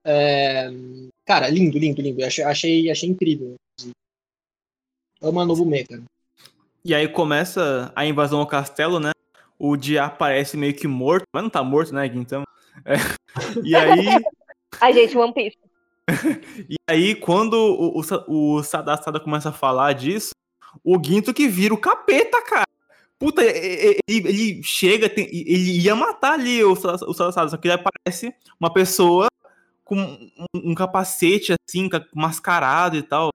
[0.05, 0.69] É,
[1.25, 2.23] cara, lindo, lindo, lindo.
[2.25, 3.55] Achei, achei, achei incrível.
[5.21, 6.03] Amo a Nobume, cara.
[6.83, 9.11] E aí começa a invasão ao castelo, né?
[9.57, 12.45] O dia aparece meio que morto, mas não tá morto, né, Gintama?
[12.85, 12.95] É.
[13.65, 14.23] E aí,
[14.81, 15.57] Ai, gente, One Piece.
[16.69, 20.31] e aí quando o, o, o Sadasada começa a falar disso,
[20.83, 22.65] o Ginto que vira o capeta, cara.
[23.19, 28.33] Puta, ele, ele chega, tem- ele ia matar ali o, o só que ele aparece
[28.59, 29.27] uma pessoa
[29.83, 33.29] com um, um capacete assim, ca- mascarado e tal,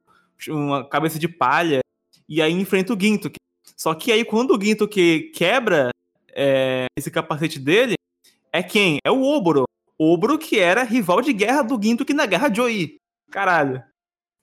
[0.48, 1.80] uma cabeça de palha,
[2.28, 3.30] e aí enfrenta o Ginto.
[3.76, 5.90] Só que aí quando o Ginto que quebra
[6.34, 7.94] é, esse capacete dele,
[8.52, 8.98] é quem?
[9.04, 9.67] É o Oboro.
[9.98, 12.96] Oboro que era rival de guerra do Ginto que na guerra de Oi.
[13.30, 13.82] Caralho.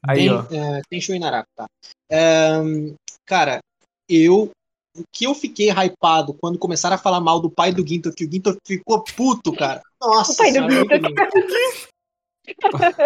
[0.07, 0.45] Aí, tem, ó.
[0.51, 1.67] é, tem show em Naraku, tá?
[2.11, 2.59] É,
[3.25, 3.59] cara,
[4.09, 4.51] eu.
[4.97, 8.25] O que eu fiquei hypado quando começaram a falar mal do pai do Ginto, que
[8.25, 9.81] o Ginto ficou puto, cara.
[9.99, 10.87] Nossa O pai do senhora, Ginto.
[10.87, 11.87] muito lindo.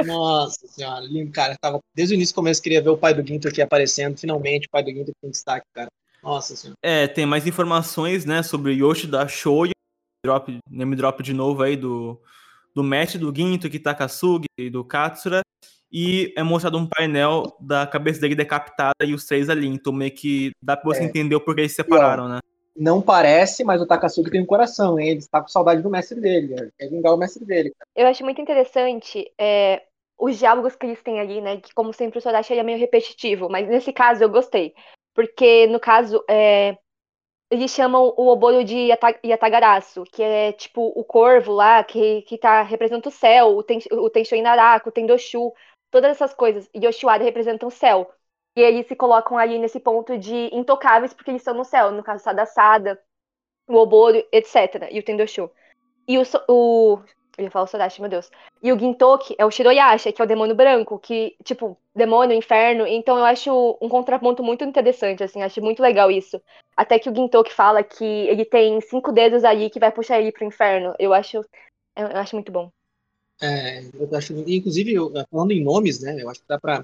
[0.05, 1.57] Nossa senhora, lindo, cara.
[1.59, 4.17] Tava, desde o início começo queria ver o pai do Ginto aqui aparecendo.
[4.17, 5.89] Finalmente, o pai do Ginto tem destaque, cara.
[6.21, 6.77] Nossa senhora.
[6.83, 9.71] É, tem mais informações, né, sobre Yoshida Shoyo.
[10.23, 12.21] Drop, name drop de novo aí do,
[12.80, 15.42] do match do Ginto, Kitakasugi e do Katsura.
[15.92, 19.68] E é mostrado um painel da cabeça dele decapitada e os três ali.
[19.68, 21.06] Então meio que dá pra você É.
[21.06, 22.39] entender o porquê eles se separaram, né?
[22.78, 25.10] Não parece, mas o Takasugi tem um coração, hein?
[25.10, 26.72] Ele está com saudade do mestre dele.
[26.78, 27.74] Quer vingar o mestre dele.
[27.78, 27.89] cara.
[27.96, 29.82] Eu acho muito interessante é,
[30.18, 31.58] os diálogos que eles têm ali, né?
[31.58, 34.74] Que, como sempre, o Sodashi ele é meio repetitivo, mas nesse caso eu gostei.
[35.13, 36.78] Porque, no caso, é,
[37.49, 42.38] eles chamam o Oboro de Yata- Yatagarasu, que é tipo o corvo lá, que, que
[42.38, 45.53] tá, representa o céu, o, ten, o Tensho Inaraku, o Tendoshu,
[45.89, 46.69] todas essas coisas.
[46.73, 48.12] E Yoshiwara representa o céu.
[48.55, 51.91] E eles se colocam ali nesse ponto de intocáveis, porque eles estão no céu.
[51.91, 53.01] No caso, Sadasada,
[53.67, 54.89] o Oboro, etc.
[54.91, 55.49] E o Tendoshu.
[56.07, 56.99] E o, o
[57.39, 58.30] eu ia falar o Sodashi, meu Deus.
[58.62, 62.86] E o Gintoki é o Shiroyasha, que é o demônio branco, que, tipo, demônio, inferno.
[62.86, 66.41] Então eu acho um contraponto muito interessante, assim, acho muito legal isso.
[66.75, 70.32] Até que o Gintoki fala que ele tem cinco dedos ali que vai puxar ele
[70.32, 70.93] pro inferno.
[70.99, 71.38] Eu acho,
[71.95, 72.69] eu acho muito bom.
[73.41, 76.21] É, eu acho, inclusive, eu- falando em nomes, né?
[76.21, 76.84] Eu acho que dá pra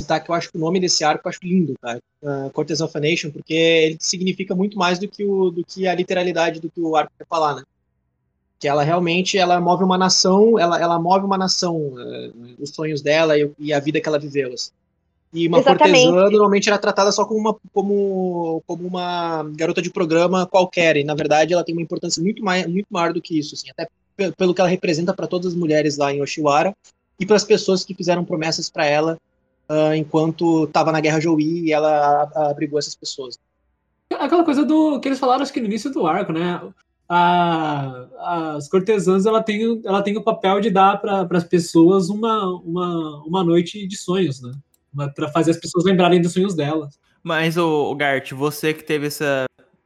[0.00, 2.00] citar que eu acho que o nome desse arco eu acho lindo, cara.
[2.20, 5.86] Uh, Cortez of a Nation, porque ele significa muito mais do que, o, do que
[5.86, 7.62] a literalidade do que o arco quer falar, né?
[8.62, 13.02] Que ela realmente ela move uma nação, ela, ela move uma nação, uh, os sonhos
[13.02, 14.52] dela e, e a vida que ela viveu.
[14.52, 14.70] assim.
[15.32, 16.04] E uma Exatamente.
[16.04, 21.02] cortesã normalmente era tratada só como uma, como, como uma garota de programa qualquer, e
[21.02, 23.88] na verdade ela tem uma importância muito, mais, muito maior do que isso, assim, até
[24.16, 26.72] pe- pelo que ela representa para todas as mulheres lá em Oshiwara
[27.18, 29.18] e para as pessoas que fizeram promessas para ela
[29.68, 33.36] ah, enquanto estava na Guerra Joui e ela abrigou essas pessoas.
[34.12, 36.60] Aquela coisa do que eles falaram, acho que no início do arco, né?
[37.14, 42.46] A- as cortesãs ela tem, ela tem o papel de dar para as pessoas uma,
[42.60, 44.52] uma, uma noite de sonhos, né?
[45.14, 46.98] Para fazer as pessoas lembrarem dos sonhos delas.
[47.22, 49.44] Mas, o, Gart, você que teve essa,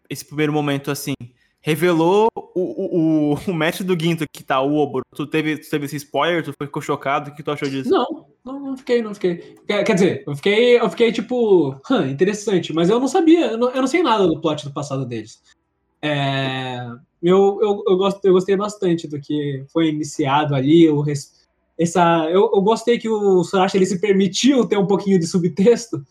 [0.09, 1.15] esse primeiro momento assim,
[1.61, 5.05] revelou o, o, o, o match do Ginto que tá o Oboro.
[5.13, 6.45] Tu teve, tu teve esse spoiler?
[6.45, 7.31] Tu ficou chocado?
[7.31, 7.91] O que tu achou disso?
[7.91, 9.57] Não, não, não fiquei, não fiquei.
[9.67, 11.77] Quer, quer dizer, eu fiquei, eu fiquei tipo,
[12.09, 15.05] interessante, mas eu não sabia, eu não, eu não sei nada do plot do passado
[15.05, 15.43] deles.
[16.01, 16.89] É,
[17.23, 21.03] eu, eu, eu, gost, eu gostei bastante do que foi iniciado ali, o
[21.79, 26.03] essa, eu, eu gostei que o Sorachi ele se permitiu ter um pouquinho de subtexto,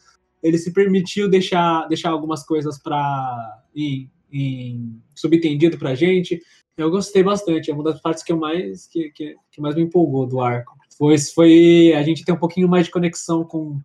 [0.43, 6.39] ele se permitiu deixar, deixar algumas coisas para em, em subentendido pra gente.
[6.77, 9.81] Eu gostei bastante, é uma das partes que eu mais que, que, que mais me
[9.81, 10.75] empolgou do arco.
[10.97, 13.79] Foi, foi a gente ter um pouquinho mais de conexão com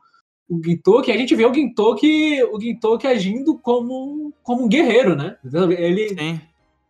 [0.49, 5.37] o Gintoki, a gente vê o Gintoki, o Gintoki agindo como, como um guerreiro, né?
[5.79, 6.15] Ele.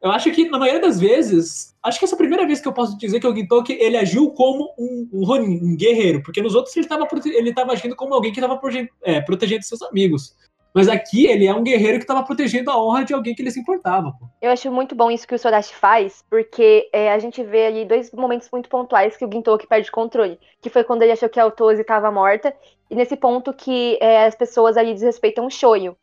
[0.02, 2.66] Eu acho que, na maioria das vezes, acho que essa é a primeira vez que
[2.66, 6.40] eu posso dizer que o Gintoki ele agiu como um, um Ronin, um guerreiro, porque
[6.40, 8.58] nos outros ele estava ele tava agindo como alguém que estava
[9.02, 10.34] é, protegendo seus amigos.
[10.72, 13.50] Mas aqui ele é um guerreiro que estava protegendo a honra de alguém que ele
[13.50, 14.12] se importava.
[14.12, 14.26] Pô.
[14.40, 17.84] Eu acho muito bom isso que o Sorashi faz, porque é, a gente vê ali
[17.84, 20.38] dois momentos muito pontuais que o Gintoki perde controle.
[20.62, 22.54] Que foi quando ele achou que a Otose estava morta,
[22.88, 25.96] e nesse ponto que é, as pessoas ali desrespeitam o Shoyo.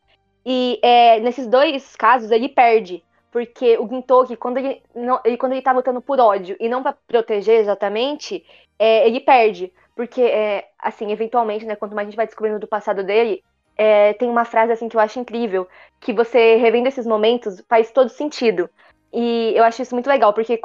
[0.46, 3.04] E é, nesses dois casos ele perde.
[3.32, 6.82] Porque o Gintoki, quando ele, não, ele, quando ele tá lutando por ódio e não
[6.82, 8.46] para proteger exatamente,
[8.80, 9.72] é, ele perde.
[9.96, 13.44] Porque, é, assim, eventualmente, né, quanto mais a gente vai descobrindo do passado dele,
[13.78, 15.68] é, tem uma frase assim que eu acho incrível,
[16.00, 18.70] que você revendo esses momentos faz todo sentido.
[19.14, 20.60] E eu acho isso muito legal, porque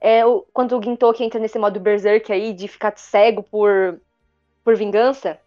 [0.00, 4.00] é, o, quando o Gintoki entra nesse modo berserk aí, de ficar cego por,
[4.64, 5.38] por vingança,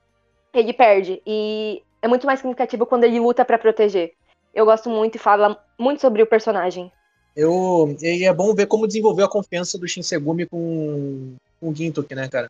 [0.54, 1.22] ele perde.
[1.26, 4.14] E é muito mais significativo quando ele luta para proteger.
[4.54, 6.92] Eu gosto muito e fala muito sobre o personagem.
[7.36, 12.14] Eu, e é bom ver como desenvolveu a confiança do Shinsegumi com, com o Gintoki,
[12.14, 12.50] né, cara?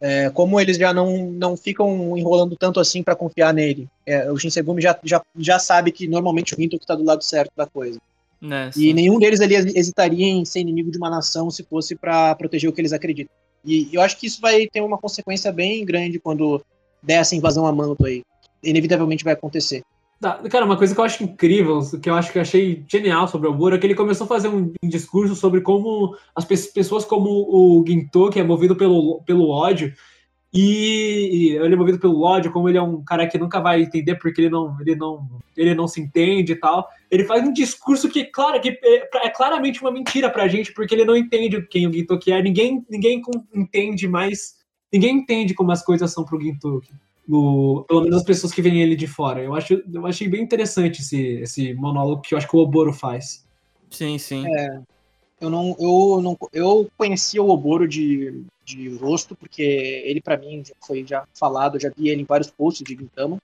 [0.00, 3.88] É, como eles já não, não ficam enrolando tanto assim para confiar nele.
[4.04, 7.52] É, o Shinsegumi já, já, já sabe que normalmente o Gintoki tá do lado certo
[7.56, 8.00] da coisa.
[8.42, 12.34] É, e nenhum deles ali hesitaria em ser inimigo de uma nação se fosse para
[12.36, 13.34] proteger o que eles acreditam.
[13.64, 16.64] E eu acho que isso vai ter uma consequência bem grande quando
[17.02, 18.24] der essa invasão a Manto aí.
[18.62, 19.82] Inevitavelmente vai acontecer.
[20.20, 23.46] Cara, uma coisa que eu acho incrível, que eu acho que eu achei genial sobre
[23.46, 27.28] o Oburo, é que ele começou a fazer um, discurso sobre como as pessoas como
[27.30, 29.94] o Ginto, que é movido pelo, pelo ódio,
[30.52, 34.16] e, ele é movido pelo ódio, como ele é um cara que nunca vai entender
[34.16, 36.88] porque ele não, ele não, ele não se entende e tal.
[37.08, 40.94] Ele faz um discurso que, claro, que é, é claramente uma mentira pra gente, porque
[40.96, 42.42] ele não entende quem o Gintoki é.
[42.42, 43.22] Ninguém, ninguém
[43.54, 44.56] entende mais.
[44.92, 46.92] Ninguém entende como as coisas são pro Gintoki
[47.28, 49.42] no, pelo menos as pessoas que veem ele de fora.
[49.42, 52.92] Eu, acho, eu achei bem interessante esse, esse monólogo que eu acho que o Oboro
[52.92, 53.46] faz.
[53.90, 54.46] Sim, sim.
[54.46, 54.80] É,
[55.38, 60.64] eu não, eu não, eu conhecia o Oboro de, de rosto porque ele para mim
[60.64, 63.36] já foi já falado, eu já vi ele em vários posts de Gintama,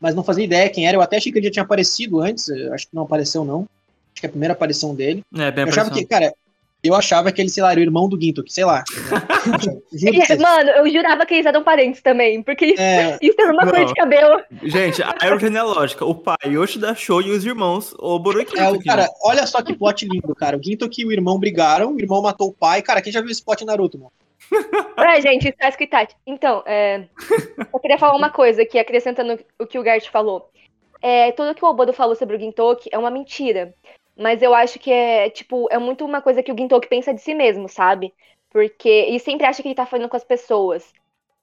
[0.00, 0.96] mas não fazia ideia quem era.
[0.96, 3.68] Eu até achei que ele já tinha aparecido antes, acho que não apareceu não.
[4.14, 5.22] Acho que é a primeira aparição dele.
[5.34, 6.32] É, bem eu achava que, cara,
[6.82, 8.84] eu achava que ele, sei lá, era o irmão do Ginto, que sei lá.
[10.40, 13.18] Mano, eu jurava que eles eram parentes também, porque isso, é...
[13.22, 14.42] isso era uma cor de cabelo.
[14.62, 18.82] Gente, a árvore genealógica, o pai Yoshida Show e os irmãos Oboro e É, o
[18.82, 20.56] cara, olha só que plot lindo, cara.
[20.56, 22.82] O Ginto e o irmão brigaram, o irmão matou o pai.
[22.82, 24.12] Cara, quem já viu esse plot Naruto, mano?
[24.96, 25.96] É, gente, isso tá escrito.
[26.26, 27.06] Então, é,
[27.72, 30.50] eu queria falar uma coisa aqui, acrescentando o que o Gart falou.
[31.02, 33.74] É, tudo que o Obodo falou sobre o Gintoki é uma mentira.
[34.16, 37.20] Mas eu acho que é, tipo, é muito uma coisa que o Gintoki pensa de
[37.20, 38.14] si mesmo, sabe?
[38.50, 40.92] Porque ele sempre acha que ele tá falando com as pessoas.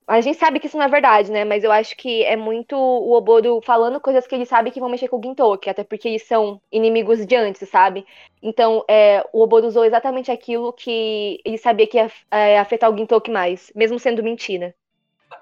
[0.08, 1.46] A gente sabe que isso não é verdade, né?
[1.46, 4.90] Mas eu acho que é muito o Obodo falando coisas que ele sabe que vão
[4.90, 8.06] mexer com o Gintoki, até porque eles são inimigos de antes, sabe?
[8.42, 12.98] Então, é, o Obodo usou exatamente aquilo que ele sabia que ia é, afetar o
[12.98, 14.76] Gintoki mais, mesmo sendo mentira.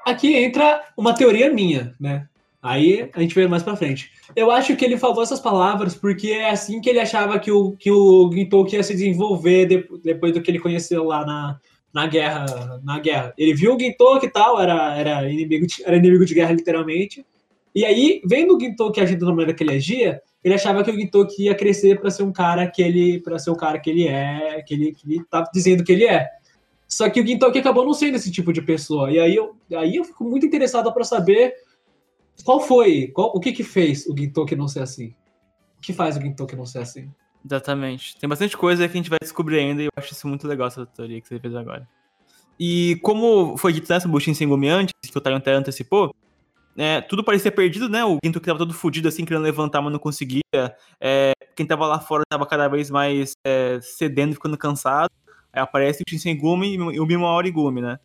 [0.05, 2.27] Aqui entra uma teoria minha, né?
[2.61, 4.11] Aí a gente vê mais pra frente.
[4.35, 7.71] Eu acho que ele falou essas palavras porque é assim que ele achava que o,
[7.71, 11.59] que o Gintoki ia se desenvolver de, depois do que ele conheceu lá na,
[11.91, 12.79] na guerra.
[12.83, 13.33] Na guerra.
[13.35, 17.25] Ele viu o Gintoki e tal, era, era, inimigo de, era inimigo de guerra, literalmente.
[17.73, 20.95] E aí, vendo o Gintoki agindo da maneira que ele agia, ele achava que o
[20.95, 23.19] Gintoki ia crescer para ser um cara que ele.
[23.21, 26.05] para ser o cara que ele é, que ele, que ele tá dizendo que ele
[26.05, 26.27] é.
[26.87, 29.09] Só que o Gintoki acabou não sendo esse tipo de pessoa.
[29.09, 31.53] E aí eu, aí eu fico muito interessado para saber
[32.43, 33.07] qual foi?
[33.07, 35.15] Qual, o que que fez o Gintoki não ser assim?
[35.77, 37.09] O que faz o Gintoki não ser assim?
[37.43, 38.17] Exatamente.
[38.17, 40.67] Tem bastante coisa que a gente vai descobrir ainda e eu acho isso muito legal,
[40.67, 41.87] essa teoria que você fez agora.
[42.59, 46.13] E como foi dito nessa Bushin Sengumi antes, que o até antecipou,
[46.77, 48.05] é, tudo parecia perdido, né?
[48.05, 50.41] O Gintoki tava todo fudido, assim, querendo levantar, mas não conseguia.
[50.99, 55.11] É, quem tava lá fora tava cada vez mais é, cedendo, ficando cansado.
[55.51, 57.99] Aí aparece o Shinsengumi e o Mima Origumi, né?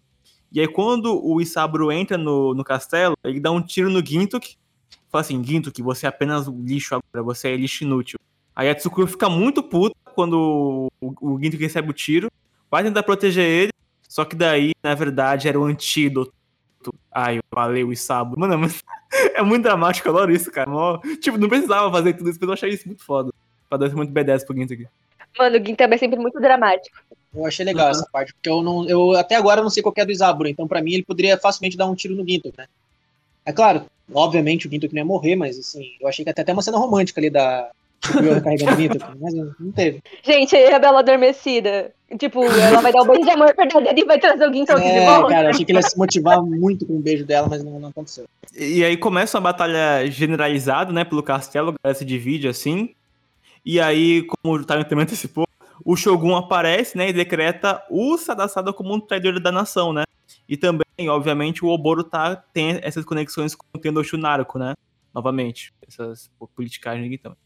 [0.57, 4.57] E aí, quando o Isaburo entra no, no castelo, ele dá um tiro no Gintok,
[5.13, 8.19] fala assim, Ginto, que você é apenas lixo agora, você é lixo inútil.
[8.55, 12.33] Aí a Tsukuro fica muito puta quando o, o Ginto recebe o tiro,
[12.71, 13.71] vai tentar proteger ele,
[14.09, 16.33] só que daí, na verdade, era o antídoto.
[17.13, 18.41] Ai, valeu, Isabu.
[18.41, 18.83] Mano, mas
[19.37, 20.71] é muito dramático, eu adoro isso, cara.
[20.71, 23.31] Mó- Tipo, não precisava fazer tudo isso, mas eu achei isso muito foda.
[23.69, 24.75] Pra dar muito B10 pro Ginto.
[25.39, 26.97] Mano, o Gintama é sempre muito dramático.
[27.37, 27.91] Eu achei legal Uhum.
[27.93, 28.89] essa parte, porque eu não.
[28.89, 31.37] Eu até agora não sei qual que é do Isaburo, então pra mim ele poderia
[31.37, 32.67] facilmente dar um tiro no Ginto, né?
[33.45, 36.53] É claro, obviamente o Ginto não ia morrer, mas assim, eu achei que até até
[36.53, 37.71] uma cena romântica ali da.
[38.43, 40.01] Carregando o Ginto, mas não teve.
[40.23, 41.93] Gente, a Bela Adormecida?
[42.21, 44.87] Tipo, ela vai dar um beijo de amor verdadeiro e vai trazer o Gintoki de
[44.89, 45.29] É, volta.
[45.29, 47.81] cara, eu achei que ele ia se motivar muito com o beijo dela, mas não,
[47.81, 48.25] não aconteceu.
[48.57, 52.91] E aí começa uma batalha generalizada, né, pelo castelo, galera se divide assim.
[53.65, 55.46] E aí, como o Time também antecipou,
[55.87, 60.03] o Shogun aparece, né, e decreta o Sadasada como um traidor da nação, né?
[60.49, 64.75] E também, obviamente, o Oboro tá, tem essas conexões com o Tendoshu Naruto, né?
[65.15, 67.39] Novamente, essas politicagens aqui também.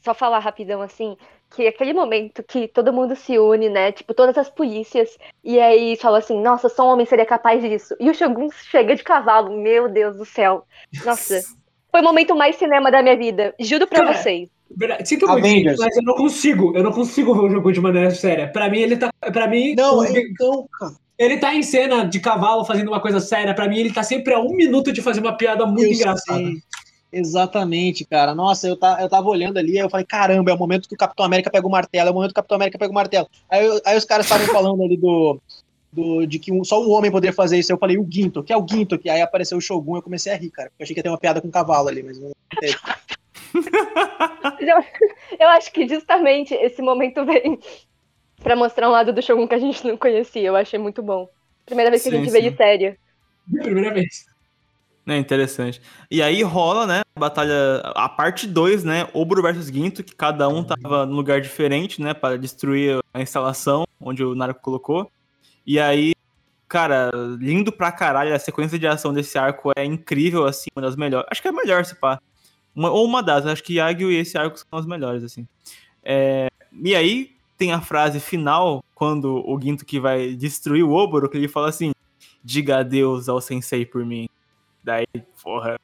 [0.00, 1.18] Só falar rapidão assim,
[1.54, 3.92] que aquele momento que todo mundo se une, né?
[3.92, 7.94] Tipo, todas as polícias, e aí fala assim, nossa, só um homem seria capaz disso.
[8.00, 10.64] E o Shogun chega de cavalo, meu Deus do céu.
[11.04, 11.42] Nossa,
[11.92, 13.54] foi o momento mais cinema da minha vida.
[13.60, 14.55] Juro pra Cara, vocês.
[15.04, 15.78] Sinto muito, Avengers.
[15.78, 16.76] mas eu não consigo.
[16.76, 18.48] Eu não consigo ver o jogo de maneira séria.
[18.48, 19.10] Pra mim, ele tá.
[19.32, 20.92] Pra mim, Não, o- então, cara.
[21.18, 23.54] ele tá em cena de cavalo fazendo uma coisa séria.
[23.54, 26.38] Pra mim, ele tá sempre a um minuto de fazer uma piada muito eu engraçada.
[26.38, 26.56] sei.
[27.12, 28.34] Exatamente, cara.
[28.34, 30.94] Nossa, eu, tá, eu tava olhando ali, aí eu falei, caramba, é o momento que
[30.94, 32.94] o Capitão América pega o martelo, é o momento que o Capitão América pega o
[32.94, 33.28] martelo.
[33.48, 35.40] Aí, eu- aí os caras estavam falando ali do,
[35.92, 36.26] do.
[36.26, 37.72] de que um- só um homem poderia fazer isso.
[37.72, 40.32] Eu falei, o Ginto, que é o Ginto, que aí apareceu o Shogun, eu comecei
[40.32, 40.70] a rir, cara.
[40.78, 42.76] Eu achei que ia ter uma piada com o cavalo ali, mas não teve.
[44.60, 44.84] Eu,
[45.38, 47.58] eu acho que justamente esse momento vem
[48.42, 50.42] pra mostrar um lado do Shogun que a gente não conhecia.
[50.42, 51.28] Eu achei muito bom.
[51.64, 52.50] Primeira vez que Sim, a gente vê sim.
[52.50, 52.96] de sério.
[53.62, 54.26] Primeira vez.
[55.06, 55.80] É interessante.
[56.10, 60.48] E aí rola, né, a batalha, a parte 2, né, Oboro versus Ginto, que cada
[60.48, 65.08] um tava num lugar diferente, né, para destruir a instalação onde o Naruto colocou.
[65.64, 66.12] E aí,
[66.68, 70.96] cara, lindo pra caralho, a sequência de ação desse arco é incrível, assim, uma das
[70.96, 71.28] melhores.
[71.30, 72.20] Acho que é a melhor, se pá.
[72.76, 75.48] Uma, ou uma das, acho que Yagyu e esse arco são as melhores, assim.
[76.04, 81.28] É, e aí tem a frase final, quando o Ginto que vai destruir o Oboro,
[81.28, 81.92] que ele fala assim,
[82.44, 84.28] diga adeus ao sensei por mim.
[84.84, 85.06] Daí,
[85.42, 85.76] porra.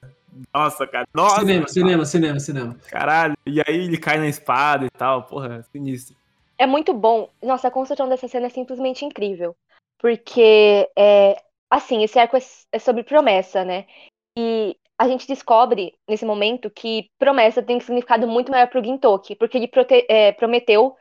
[0.54, 1.06] Nossa, cara.
[1.12, 1.40] Nossa.
[1.40, 2.76] cinema, cinema, cinema, cinema.
[2.88, 3.34] Caralho.
[3.44, 5.24] E aí ele cai na espada e tal.
[5.24, 6.14] Porra, sinistro.
[6.56, 7.28] É muito bom.
[7.42, 9.56] Nossa, a construção dessa cena é simplesmente incrível.
[9.98, 13.86] Porque, é, assim, esse arco é, é sobre promessa, né?
[14.38, 19.34] E a gente descobre, nesse momento, que promessa tem um significado muito maior pro Gintoki.
[19.36, 20.94] Porque ele prote- é, prometeu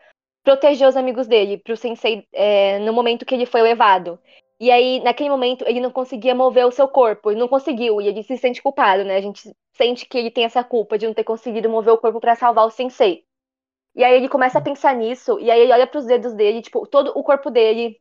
[0.44, 4.20] proteger os amigos dele, pro sensei, é, no momento que ele foi levado.
[4.60, 7.32] E aí, naquele momento, ele não conseguia mover o seu corpo.
[7.32, 8.02] Ele não conseguiu.
[8.02, 9.16] E ele se sente culpado, né?
[9.16, 12.20] A gente sente que ele tem essa culpa de não ter conseguido mover o corpo
[12.20, 13.24] pra salvar o sensei.
[13.96, 16.88] E aí ele começa a pensar nisso, e aí ele olha pros dedos dele, tipo,
[16.88, 18.00] todo o corpo dele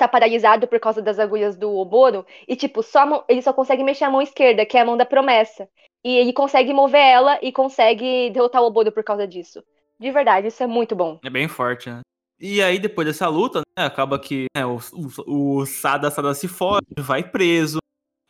[0.00, 3.82] tá paralisado por causa das agulhas do Oboro, e tipo, só mão- ele só consegue
[3.84, 5.68] mexer a mão esquerda, que é a mão da promessa.
[6.04, 9.62] E ele consegue mover ela e consegue derrotar o Oboro por causa disso.
[9.98, 11.18] De verdade, isso é muito bom.
[11.22, 12.00] É bem forte, né?
[12.40, 14.78] E aí, depois dessa luta, né, acaba que né, o,
[15.26, 17.78] o, o Sada Sada se foge, vai preso.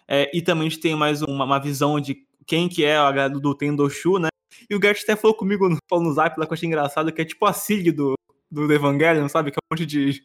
[0.09, 3.13] É, e também a gente tem mais uma, uma visão de quem que é a
[3.13, 4.29] galera do Tendoshu, né?
[4.69, 7.23] E o Gert até falou comigo no, no zap lá que eu achei engraçado, que
[7.23, 8.15] é tipo a Sig do,
[8.51, 9.53] do Evangelion, sabe?
[9.53, 10.25] Que é um monte de,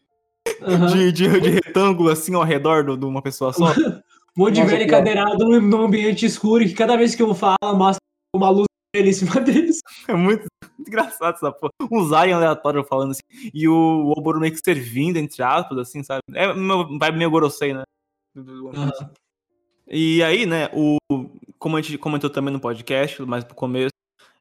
[0.93, 3.71] De, de, de retângulo assim ao redor de uma pessoa só.
[3.71, 4.01] Um
[4.37, 4.97] monte de Nossa, velho pior.
[4.97, 7.99] encadeirado num- ambiente escuro e que cada vez que um fala, mostra
[8.35, 9.79] uma luz dele em cima deles.
[10.07, 10.45] É muito,
[10.77, 11.71] muito engraçado essa porra.
[11.91, 13.51] Um Zion aleatório falando assim.
[13.53, 16.21] E o Oboro meio que servindo, entre aspas, assim, sabe?
[16.33, 17.83] É meu, vai meio Gorosei, né?
[18.37, 18.91] Aham.
[19.87, 20.97] E aí, né, o,
[21.59, 23.91] como a gente comentou também no podcast, mais pro começo,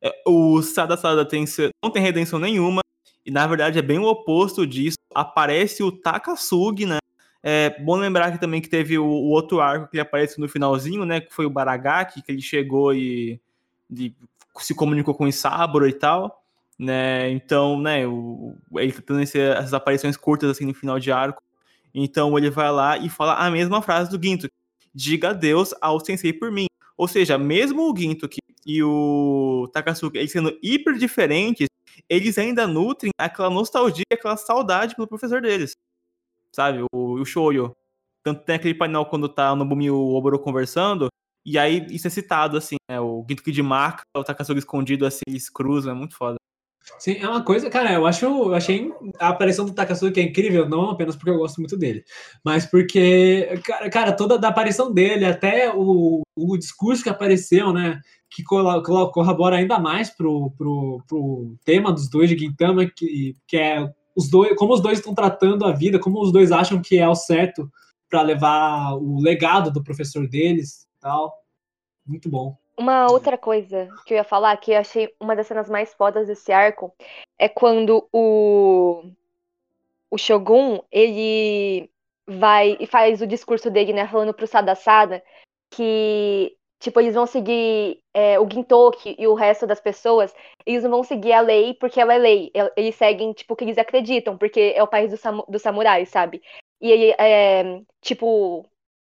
[0.03, 1.45] é, o Sada Sada tem,
[1.85, 2.81] não tem redenção nenhuma,
[3.25, 4.97] e na verdade é bem o oposto disso.
[5.15, 6.99] Aparece o Takasugi, né?
[7.43, 10.49] É bom lembrar que também que teve o, o outro arco que ele apareceu no
[10.49, 11.21] finalzinho, né?
[11.21, 13.41] Que foi o Baragaki, que ele chegou e,
[14.59, 16.43] se comunicou com o Isaburo e tal.
[16.79, 17.31] Né?
[17.31, 21.41] Então, né, o, ele tá tendo esse- essas aparições curtas assim no final de arco.
[21.95, 24.49] Então ele vai lá e fala a mesma frase do Ginto
[24.95, 26.67] diga adeus ao sensei por mim.
[26.97, 31.67] Ou seja, mesmo o Gintoki e o Takasugi eles sendo hiper diferentes,
[32.09, 35.73] eles ainda nutrem aquela nostalgia, aquela saudade pelo professor deles.
[36.55, 36.83] Sabe?
[36.93, 37.75] O, o Shoyo.
[38.23, 41.09] Tanto tem aquele painel quando tá no Bumi e o Oboro conversando,
[41.45, 42.99] e aí isso é citado, assim, né?
[42.99, 46.37] O Gintoki de marca, o Takasugi escondido, assim, eles cruzam, é muito foda.
[46.99, 50.69] Sim, é uma coisa, cara, eu acho, eu achei a aparição do Takasugi é incrível,
[50.69, 52.05] não apenas porque eu gosto muito dele,
[52.45, 58.01] mas porque, cara, cara toda a aparição dele, até o, o discurso que apareceu, né,
[58.35, 63.89] que corrobora ainda mais pro, pro, pro tema dos dois de Gintama, que, que é
[64.17, 67.09] os dois, como os dois estão tratando a vida, como os dois acham que é
[67.09, 67.71] o certo
[68.09, 71.33] para levar o legado do professor deles tal.
[72.07, 72.57] Muito bom.
[72.77, 76.27] Uma outra coisa que eu ia falar, que eu achei uma das cenas mais fodas
[76.27, 76.93] desse arco,
[77.39, 79.05] é quando o,
[80.11, 81.89] o Shogun, ele
[82.27, 85.23] vai e faz o discurso dele, né, falando pro Sada Sada
[85.71, 90.35] que, tipo, eles vão seguir é, o Gintoki e o resto das pessoas,
[90.67, 93.65] eles não vão seguir a lei porque ela é lei, eles seguem, tipo, o que
[93.65, 96.43] eles acreditam, porque é o país dos do samurais, sabe?
[96.81, 98.67] E ele, é, tipo,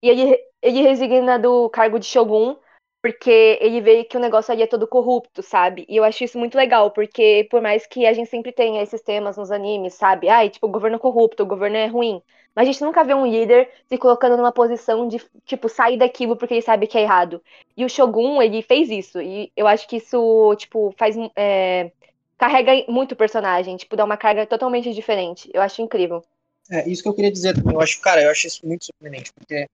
[0.01, 2.58] e ele, ele resigna do cargo de Shogun
[3.01, 5.85] porque ele vê que o negócio ali é todo corrupto, sabe?
[5.87, 9.01] E eu acho isso muito legal, porque por mais que a gente sempre tenha esses
[9.01, 10.29] temas nos animes, sabe?
[10.29, 12.21] Ai, tipo, o governo é corrupto, o governo é ruim.
[12.55, 16.35] Mas a gente nunca vê um líder se colocando numa posição de, tipo, sair daquilo
[16.35, 17.39] porque ele sabe que é errado.
[17.77, 19.21] E o Shogun, ele fez isso.
[19.21, 21.15] E eu acho que isso, tipo, faz.
[21.35, 21.91] É,
[22.35, 25.49] carrega muito o personagem, tipo, dá uma carga totalmente diferente.
[25.53, 26.23] Eu acho incrível.
[26.69, 27.75] É, isso que eu queria dizer também.
[27.75, 29.67] Eu acho, cara, eu acho isso muito surpreendente, porque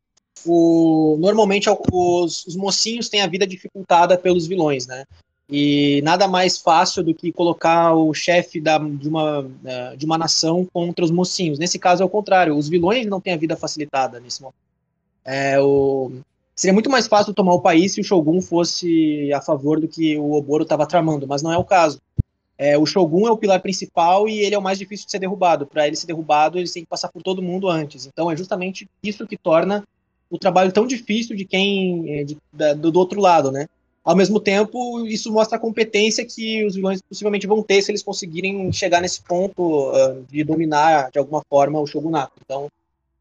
[0.46, 5.06] o, normalmente os, os mocinhos têm a vida dificultada pelos vilões, né?
[5.50, 10.18] E nada mais fácil do que colocar o chefe da, de, uma, é, de uma
[10.18, 11.60] nação contra os mocinhos.
[11.60, 14.56] Nesse caso é o contrário, os vilões não têm a vida facilitada nesse momento.
[15.26, 16.12] É, o,
[16.56, 20.18] seria muito mais fácil tomar o país se o Shogun fosse a favor do que
[20.18, 22.02] o Oboro estava tramando, mas não é o caso.
[22.58, 25.20] É, o Shogun é o pilar principal e ele é o mais difícil de ser
[25.20, 25.66] derrubado.
[25.66, 28.06] Para ele ser derrubado, eles têm que passar por todo mundo antes.
[28.06, 29.84] Então é justamente isso que torna
[30.34, 33.68] o trabalho tão difícil de quem é, de, da, do, do outro lado, né?
[34.04, 38.02] Ao mesmo tempo, isso mostra a competência que os vilões possivelmente vão ter se eles
[38.02, 42.34] conseguirem chegar nesse ponto uh, de dominar de alguma forma o shogunato.
[42.44, 42.68] Então,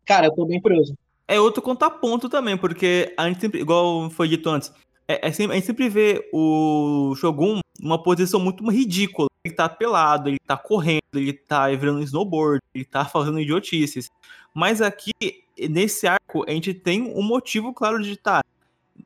[0.06, 0.94] cara, eu tô bem curioso.
[1.28, 4.72] É outro contraponto também, porque a gente sempre, igual foi dito antes,
[5.06, 9.28] é, é sempre, a gente sempre vê o Shogun numa posição muito ridícula.
[9.44, 14.08] Ele tá pelado, ele tá correndo, ele tá virando snowboard, ele tá fazendo idiotices.
[14.54, 15.12] Mas aqui,
[15.58, 18.44] nesse arco, a gente tem um motivo claro de estar.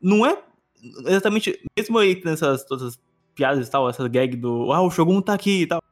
[0.01, 0.43] Não é
[1.07, 3.01] exatamente, mesmo aí tendo essas, todas as
[3.35, 5.83] piadas e tal, essa gag do, ah, o Shogun tá aqui e tal,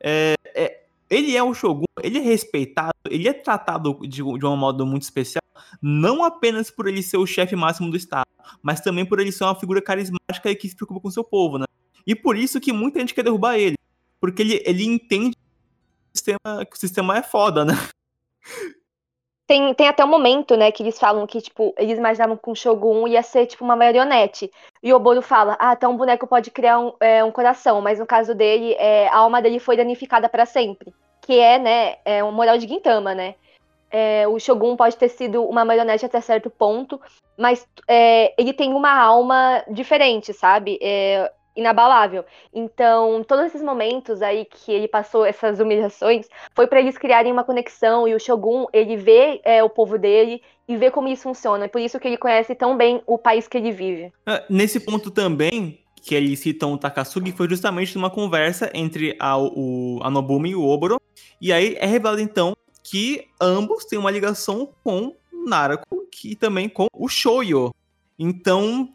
[0.00, 4.56] é, é, ele é o Shogun, ele é respeitado, ele é tratado de, de um
[4.56, 5.42] modo muito especial,
[5.80, 8.28] não apenas por ele ser o chefe máximo do Estado,
[8.62, 11.58] mas também por ele ser uma figura carismática e que se preocupa com seu povo,
[11.58, 11.66] né?
[12.06, 13.76] E por isso que muita gente quer derrubar ele,
[14.20, 15.42] porque ele, ele entende que
[16.14, 17.74] o sistema, que o sistema é foda, né?
[19.46, 22.54] Tem, tem até um momento, né, que eles falam que, tipo, eles imaginavam que um
[22.54, 24.50] Shogun ia ser, tipo, uma marionete.
[24.82, 27.98] E o Oboro fala, ah, então um boneco pode criar um, é, um coração, mas
[27.98, 30.94] no caso dele, é, a alma dele foi danificada para sempre.
[31.20, 33.34] Que é, né, é um moral de Gintama, né?
[33.90, 37.00] É, o Shogun pode ter sido uma marionete até certo ponto,
[37.36, 40.78] mas é, ele tem uma alma diferente, sabe?
[41.56, 42.24] Inabalável.
[42.52, 47.44] Então, todos esses momentos aí que ele passou essas humilhações, foi para eles criarem uma
[47.44, 51.66] conexão e o Shogun, ele vê é, o povo dele e vê como isso funciona.
[51.66, 54.12] É por isso que ele conhece tão bem o país que ele vive.
[54.26, 59.38] É, nesse ponto também, que eles citam o Takasugi, foi justamente numa conversa entre a,
[59.38, 61.00] o, a Nobumi e o Oboro,
[61.40, 65.14] e aí é revelado então que ambos têm uma ligação com
[65.46, 67.74] Narako e também com o Shoyo.
[68.18, 68.88] Então,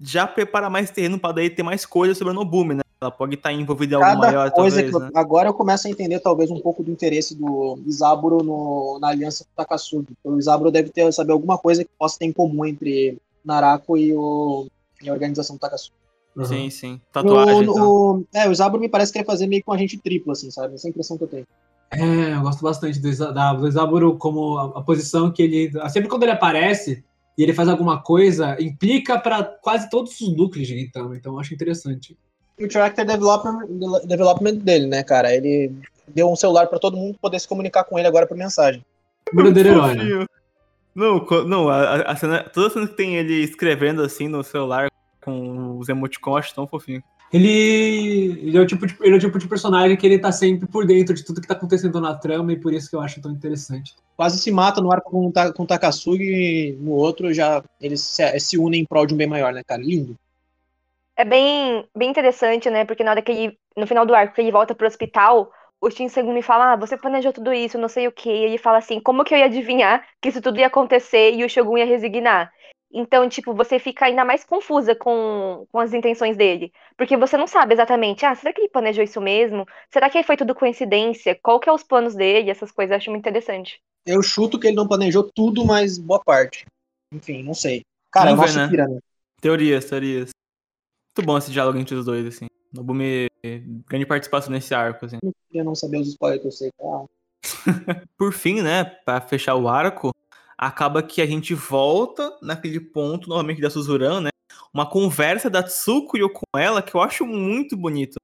[0.00, 2.82] já prepara mais terreno para daí ter mais coisas sobre a Nobumi, né?
[3.00, 5.10] Ela pode estar tá envolvida em algo maior, coisa talvez, que né?
[5.14, 9.44] Agora eu começo a entender talvez um pouco do interesse do Isaburo no, na aliança
[9.44, 10.08] com o Takasugi.
[10.24, 14.14] O Isaburo deve ter saber alguma coisa que possa ter em comum entre Narako e,
[14.14, 14.66] o,
[15.02, 15.92] e a organização do Takasugi.
[16.34, 16.44] Uhum.
[16.44, 17.00] Sim, sim.
[17.12, 17.68] Tatuagem.
[17.68, 20.50] O, o, é, o Isaburo me parece querer fazer meio com um agente triplo, assim,
[20.50, 20.74] sabe?
[20.74, 21.46] Essa é a impressão que eu tenho.
[21.90, 25.72] É, eu gosto bastante do, da, do Isaburo como a, a posição que ele.
[25.90, 27.04] Sempre quando ele aparece,
[27.36, 31.40] e ele faz alguma coisa, implica para quase todos os núcleos de Gintama, então eu
[31.40, 32.16] acho interessante.
[32.58, 33.66] O character development,
[34.06, 35.34] development dele, né, cara?
[35.34, 35.72] Ele
[36.08, 38.84] deu um celular para todo mundo poder se comunicar com ele agora por mensagem.
[39.32, 40.26] Verdadeiro herói, né?
[40.94, 45.78] Não, não a, a, cena, toda cena que tem ele escrevendo assim no celular com
[45.78, 47.02] os emoticons tão fofinho.
[47.32, 50.30] Ele, ele, é o tipo de, ele é o tipo de personagem que ele tá
[50.30, 53.00] sempre por dentro de tudo que tá acontecendo na trama e por isso que eu
[53.00, 53.94] acho tão interessante.
[54.16, 58.38] Quase se mata no arco com, com o Takasugi e no outro já eles se,
[58.38, 59.82] se unem em prol de um bem maior, né, cara?
[59.82, 60.16] Lindo.
[61.16, 62.84] É bem, bem interessante, né?
[62.84, 65.50] Porque na hora que ele, no final do arco, que ele volta pro hospital,
[65.80, 68.28] o Shin me fala, ah, você planejou tudo isso, não sei o que.
[68.28, 71.44] E ele fala assim, como que eu ia adivinhar que isso tudo ia acontecer e
[71.44, 72.52] o Shogun ia resignar?
[72.92, 76.72] Então, tipo, você fica ainda mais confusa com, com as intenções dele.
[76.96, 79.66] Porque você não sabe exatamente, ah, será que ele planejou isso mesmo?
[79.90, 81.38] Será que foi tudo coincidência?
[81.42, 82.50] Qual que é os planos dele?
[82.50, 83.80] Essas coisas eu acho muito interessante.
[84.06, 86.64] Eu chuto que ele não planejou tudo, mas boa parte.
[87.12, 87.82] Enfim, não sei.
[88.10, 88.94] Cara, Vamos é ver, né?
[88.94, 89.00] né?
[89.40, 90.30] Teorias, teorias.
[91.16, 92.46] Muito bom esse diálogo entre os dois, assim.
[92.72, 93.28] Nobumi,
[93.88, 95.18] grande participação nesse arco, assim.
[95.22, 96.70] Não queria não saber os spoilers que eu sei.
[96.80, 97.04] Ah,
[98.16, 100.10] Por fim, né, pra fechar o arco,
[100.58, 104.30] acaba que a gente volta naquele ponto, novamente, da Suzuran, né?
[104.72, 108.16] Uma conversa da Tsukuyo com ela que eu acho muito bonito.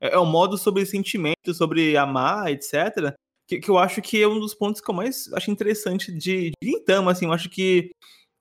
[0.00, 3.14] É, é um modo sobre sentimento, sobre amar, etc.
[3.46, 6.50] Que, que eu acho que é um dos pontos que eu mais acho interessante de,
[6.50, 7.26] de Gintama, assim.
[7.26, 7.90] Eu acho que,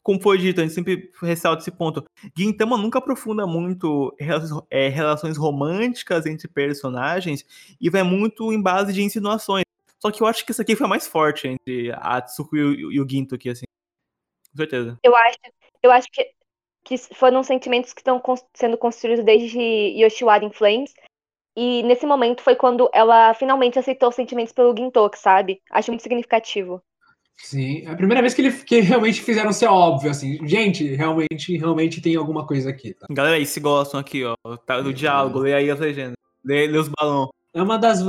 [0.03, 2.03] como foi dito, a gente sempre ressalta esse ponto.
[2.37, 7.45] Gintama nunca aprofunda muito relações, é, relações românticas entre personagens
[7.81, 9.63] e vai muito em base de insinuações.
[10.01, 12.91] Só que eu acho que isso aqui foi mais forte entre a Tsuku e o,
[12.93, 13.65] e o Ginto aqui, assim.
[14.51, 14.97] Com certeza.
[15.03, 15.37] Eu acho,
[15.83, 16.31] eu acho que,
[16.83, 18.21] que foram sentimentos que estão
[18.53, 20.93] sendo construídos desde Yoshiwara em Flames.
[21.55, 25.61] E nesse momento foi quando ela finalmente aceitou os sentimentos pelo Gintoki, sabe?
[25.69, 26.81] Acho muito significativo.
[27.41, 30.45] Sim, é a primeira vez que, ele, que realmente fizeram ser óbvio, assim.
[30.45, 33.07] Gente, realmente, realmente tem alguma coisa aqui, tá?
[33.09, 36.15] Galera aí, se gostam aqui, ó, tá, do diálogo, lê aí as legendas.
[36.43, 37.29] Lê, lê os balões.
[37.53, 37.99] É uma das,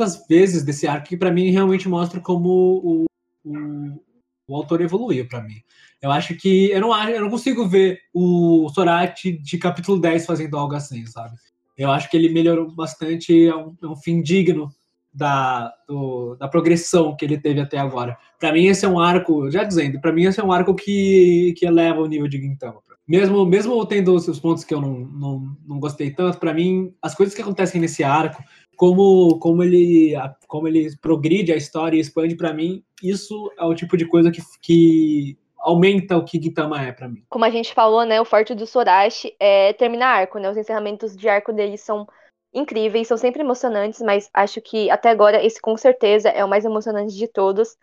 [0.00, 3.04] das vezes desse arco que pra mim realmente mostra como o,
[3.44, 4.02] o,
[4.48, 5.56] o autor evoluiu pra mim.
[6.02, 10.26] Eu acho que eu não, acho- eu não consigo ver o Sorati de capítulo 10
[10.26, 11.36] fazendo algo assim, sabe?
[11.76, 14.70] Eu acho que ele melhorou bastante, é um, é um fim digno
[15.12, 18.16] da, do- da progressão que ele teve até agora.
[18.38, 21.54] Pra mim esse é um arco, já dizendo, pra mim esse é um arco que,
[21.56, 22.80] que eleva o nível de Gintama.
[23.08, 26.94] Mesmo, mesmo tendo os os pontos que eu não, não, não gostei tanto, pra mim
[27.02, 28.40] as coisas que acontecem nesse arco
[28.80, 30.14] como, como, ele,
[30.48, 34.30] como ele progride a história e expande pra mim, isso é o tipo de coisa
[34.30, 37.22] que, que aumenta o que Gintama é pra mim.
[37.28, 40.48] Como a gente falou, né, o forte do Sorashi é terminar arco, né?
[40.48, 42.08] Os encerramentos de arco dele são
[42.54, 46.64] incríveis, são sempre emocionantes, mas acho que até agora esse com certeza é o mais
[46.64, 47.76] emocionante de todos.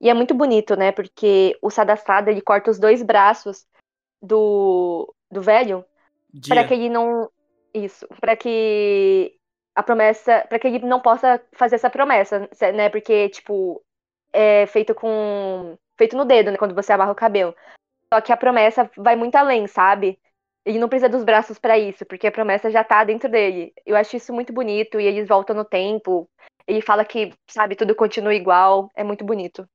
[0.00, 0.92] E é muito bonito, né?
[0.92, 3.66] Porque o Sadasada ele corta os dois braços
[4.22, 5.84] do, do velho
[6.46, 7.28] para que ele não
[7.74, 9.36] isso, para que
[9.76, 12.88] a promessa, para que ele não possa fazer essa promessa, né?
[12.88, 13.82] Porque tipo
[14.32, 17.54] é feito com feito no dedo, né, quando você amarra o cabelo.
[18.12, 20.18] Só que a promessa vai muito além, sabe?
[20.64, 23.72] Ele não precisa dos braços pra isso, porque a promessa já tá dentro dele.
[23.86, 26.28] Eu acho isso muito bonito e eles voltam no tempo.
[26.66, 28.90] Ele fala que, sabe, tudo continua igual.
[28.94, 29.68] É muito bonito.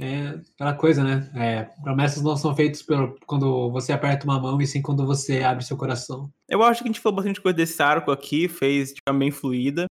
[0.00, 1.30] É aquela coisa, né?
[1.34, 5.42] É, promessas não são feitas pelo, quando você aperta uma mão, e sim quando você
[5.42, 6.30] abre seu coração.
[6.48, 9.86] Eu acho que a gente falou bastante coisa desse arco aqui, fez de forma fluida.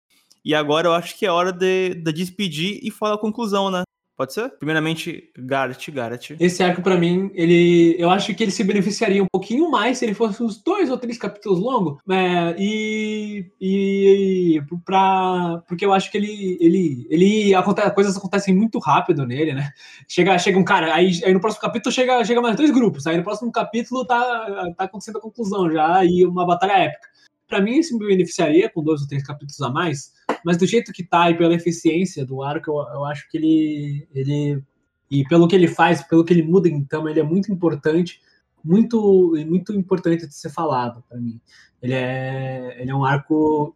[0.45, 3.83] E agora eu acho que é hora de, de despedir e falar a conclusão, né?
[4.17, 4.49] Pode ser?
[4.57, 6.35] Primeiramente, Garrett, Garrett.
[6.39, 10.05] Esse arco, pra mim, ele, eu acho que ele se beneficiaria um pouquinho mais se
[10.05, 11.99] ele fosse uns dois ou três capítulos longos.
[12.09, 18.79] É, e, e pra, porque eu acho que ele, ele, ele acontece, coisas acontecem muito
[18.79, 19.69] rápido nele, né?
[20.09, 23.05] Chega, chega um cara, aí, aí no próximo capítulo chega, chega mais dois grupos.
[23.05, 27.07] Aí no próximo capítulo tá, tá acontecendo a conclusão já e uma batalha épica.
[27.47, 30.11] Pra mim, isso me beneficiaria com dois ou três capítulos a mais,
[30.43, 34.07] mas do jeito que tá e pela eficiência do arco, eu, eu acho que ele,
[34.13, 34.63] ele.
[35.09, 38.19] E pelo que ele faz, pelo que ele muda Tama, ele é muito importante,
[38.63, 41.39] muito, muito importante de ser falado pra mim.
[41.81, 43.75] Ele é, ele é um arco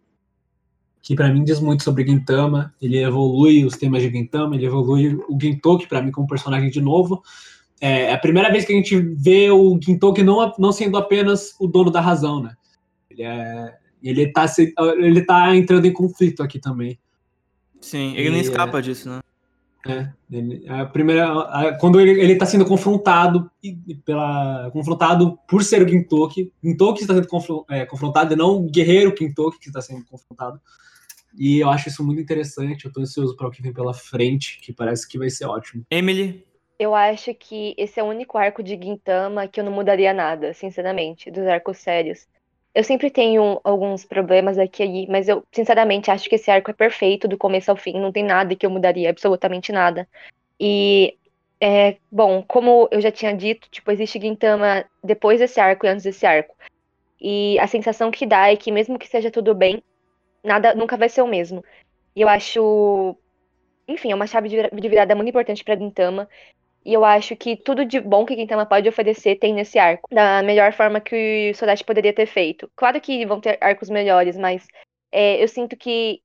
[1.01, 5.15] que pra mim diz muito sobre Gintama, ele evolui os temas de Gintama, ele evolui
[5.27, 7.23] o Gintoki pra mim como personagem de novo.
[7.79, 11.55] É é a primeira vez que a gente vê o Gintoki não, não sendo apenas
[11.59, 12.55] o dono da razão, né?
[13.09, 16.97] Ele, é, ele, tá, se- ele tá entrando em conflito aqui também.
[17.79, 19.19] Sim, ele nem E, escapa disso, né?
[19.87, 23.49] É, ele- a primeira, a- quando ele, ele tá sendo confrontado
[24.05, 28.69] pela confrontado por ser o Gintoki, Gintoki está sendo confro- é, confrontado, e não o
[28.69, 30.61] guerreiro Gintoki que está sendo confrontado.
[31.35, 32.85] E eu acho isso muito interessante.
[32.85, 35.83] Eu tô ansioso para o que vem pela frente, que parece que vai ser ótimo.
[35.89, 36.45] Emily,
[36.77, 40.51] Eu acho que esse é o único arco de Gintama que eu não mudaria nada,
[40.53, 42.27] sinceramente, dos arcos sérios.
[42.73, 46.71] Eu sempre tenho alguns problemas aqui e ali, mas eu, sinceramente, acho que esse arco
[46.71, 47.99] é perfeito do começo ao fim.
[47.99, 50.07] Não tem nada que eu mudaria, absolutamente nada.
[50.59, 51.17] E,
[51.59, 56.03] é, bom, como eu já tinha dito, tipo, existe Gintama depois desse arco e antes
[56.05, 56.55] desse arco.
[57.19, 59.83] E a sensação que dá é que, mesmo que seja tudo bem,
[60.43, 61.63] nada nunca vai ser o mesmo.
[62.15, 63.17] E eu acho.
[63.87, 66.29] Enfim, é uma chave de vira- de virada muito importante pra Gintama.
[66.83, 70.07] E eu acho que tudo de bom que Gintama pode oferecer tem nesse arco.
[70.11, 72.69] Da melhor forma que o Sodashi poderia ter feito.
[72.75, 74.65] Claro que vão ter arcos melhores, mas
[75.11, 76.21] é, eu sinto que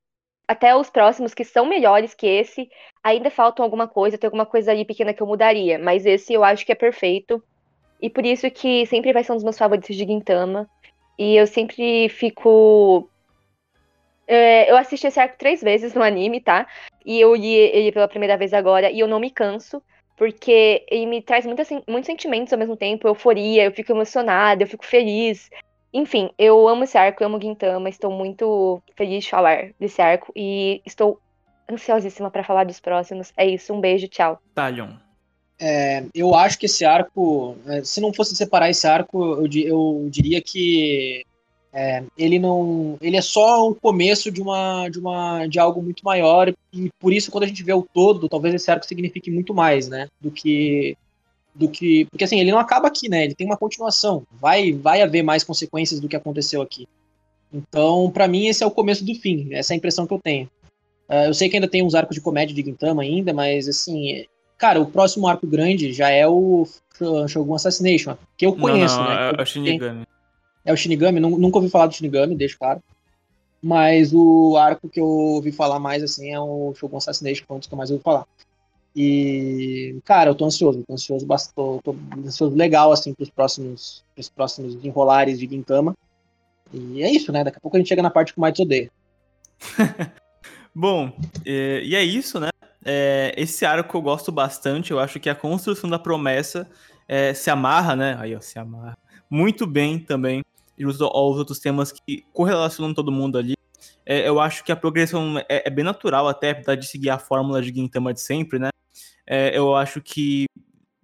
[0.48, 2.68] até os próximos, que são melhores que esse,
[3.02, 5.78] ainda faltam alguma coisa, tem alguma coisa ali pequena que eu mudaria.
[5.78, 7.42] Mas esse eu acho que é perfeito.
[8.00, 10.68] E por isso que sempre vai ser um dos meus favoritos de Gintama.
[11.18, 13.10] E eu sempre fico.
[14.26, 16.66] É, eu assisti esse arco três vezes no anime, tá?
[17.04, 19.82] E eu li ele pela primeira vez agora e eu não me canso,
[20.16, 24.62] porque ele me traz muita, sen- muitos sentimentos ao mesmo tempo, euforia, eu fico emocionada,
[24.62, 25.50] eu fico feliz.
[25.92, 30.32] Enfim, eu amo esse arco, eu amo Gintama, estou muito feliz de falar desse arco
[30.34, 31.20] e estou
[31.70, 33.32] ansiosíssima para falar dos próximos.
[33.36, 34.40] É isso, um beijo, tchau.
[34.54, 34.90] Talion.
[35.58, 40.08] É, eu acho que esse arco, é, se não fosse separar esse arco, eu, eu
[40.10, 41.24] diria que
[41.78, 46.02] é, ele não, ele é só o começo de uma, de uma, de algo muito
[46.02, 49.52] maior e por isso quando a gente vê o todo, talvez esse arco signifique muito
[49.52, 50.96] mais, né, do que,
[51.54, 55.02] do que, porque assim ele não acaba aqui, né, ele tem uma continuação, vai, vai
[55.02, 56.88] haver mais consequências do que aconteceu aqui.
[57.52, 60.18] Então, para mim esse é o começo do fim, essa é a impressão que eu
[60.18, 60.48] tenho.
[61.10, 64.24] Uh, eu sei que ainda tem uns arcos de comédia de Gintama ainda, mas assim,
[64.56, 66.66] cara, o próximo arco grande já é o
[67.28, 69.32] Shogun Assassination, que eu conheço, não, não, né?
[69.36, 70.06] É, o Shinigami
[70.66, 72.82] é o Shinigami, nunca ouvi falar do Shinigami, deixa claro.
[73.62, 77.54] Mas o arco que eu ouvi falar mais, assim, é o Shogun Assassination, que é
[77.54, 78.26] um dos que eu mais ouvi falar.
[78.94, 84.28] E, cara, eu tô ansioso, tô ansioso, tô, tô ansioso legal, assim, pros próximos, pros
[84.28, 85.96] próximos enrolares de Gintama.
[86.72, 87.44] E é isso, né?
[87.44, 88.90] Daqui a pouco a gente chega na parte que o mais odeia.
[90.74, 91.12] Bom,
[91.44, 92.50] e, e, é isso, né?
[92.84, 96.68] É, esse arco eu gosto bastante, eu acho que a construção da promessa
[97.08, 98.16] é, se amarra, né?
[98.18, 98.96] Aí, ó, se amarra
[99.30, 100.42] muito bem também
[100.78, 103.54] e os, os outros temas que correlacionam todo mundo ali.
[104.04, 107.18] É, eu acho que a progressão é, é, bem natural até, apesar de seguir a
[107.18, 108.68] fórmula de Gintama de sempre, né?
[109.26, 110.46] É, eu acho que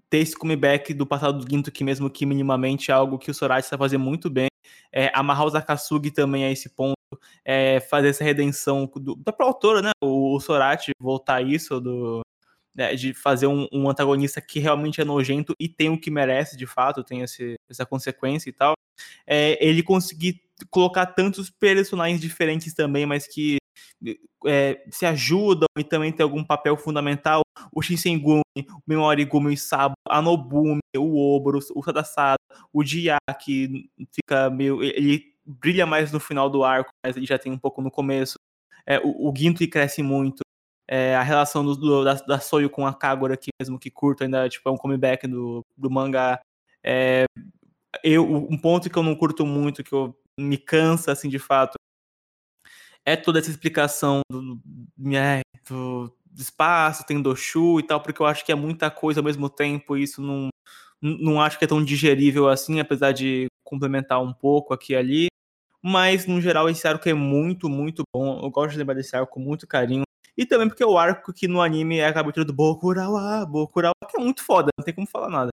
[0.08, 3.34] ter esse comeback do passado do Ginto, que mesmo que minimamente é algo que o
[3.34, 4.48] Sorachi está fazendo muito bem.
[4.92, 6.96] É, amarrar os Akatsugi também a esse ponto.
[7.44, 9.90] É, fazer essa redenção do, da própria autora, né?
[10.02, 12.22] O, o Sorachi voltar a isso do,
[12.74, 16.56] né, de fazer um, um, antagonista que realmente é nojento e tem o que merece,
[16.56, 18.74] de fato, tem esse, essa consequência e tal.
[19.26, 20.40] É, ele conseguir
[20.70, 23.56] colocar tantos personagens diferentes também, mas que
[24.46, 27.42] é, se ajudam e também tem algum papel fundamental.
[27.72, 32.36] O Shinsengumi, o Memorigumi, o Sabo, a Nobumi, o Oboros, o Sadasada,
[32.72, 34.82] o Dia, que fica meio...
[34.82, 38.34] Ele brilha mais no final do arco, mas ele já tem um pouco no começo.
[38.86, 40.42] É, o, o Ginto cresce muito.
[40.88, 44.24] É, a relação do, do, da, da Soyu com a Kagura aqui mesmo, que curto
[44.24, 46.40] ainda, tipo, é um comeback do, do mangá.
[46.84, 47.24] É,
[48.02, 51.74] eu, um ponto que eu não curto muito, que eu, me cansa, assim, de fato,
[53.04, 54.58] é toda essa explicação do,
[55.68, 59.24] do, do espaço, tem Doshu e tal, porque eu acho que é muita coisa ao
[59.24, 60.48] mesmo tempo, e isso não,
[61.00, 65.26] não acho que é tão digerível assim, apesar de complementar um pouco aqui e ali.
[65.82, 68.40] Mas, no geral, esse arco é muito, muito bom.
[68.40, 70.04] Eu gosto de lembrar desse arco com muito carinho.
[70.36, 73.92] E também porque é o arco que no anime é a abertura do Bokurawa, Bokurawa,
[74.08, 75.50] que é muito foda, não tem como falar nada.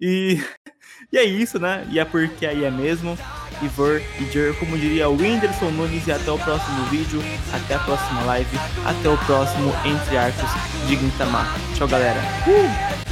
[0.00, 0.42] E,
[1.12, 1.86] e é isso, né?
[1.90, 3.18] E é porque aí é mesmo.
[3.62, 7.22] Ivor e Jer, como diria o Whindersson Nunes, e até o próximo vídeo,
[7.52, 10.50] até a próxima live, até o próximo Entre Arcos
[10.88, 11.46] de Gintama.
[11.76, 12.20] Tchau, galera.
[12.48, 13.04] Uh!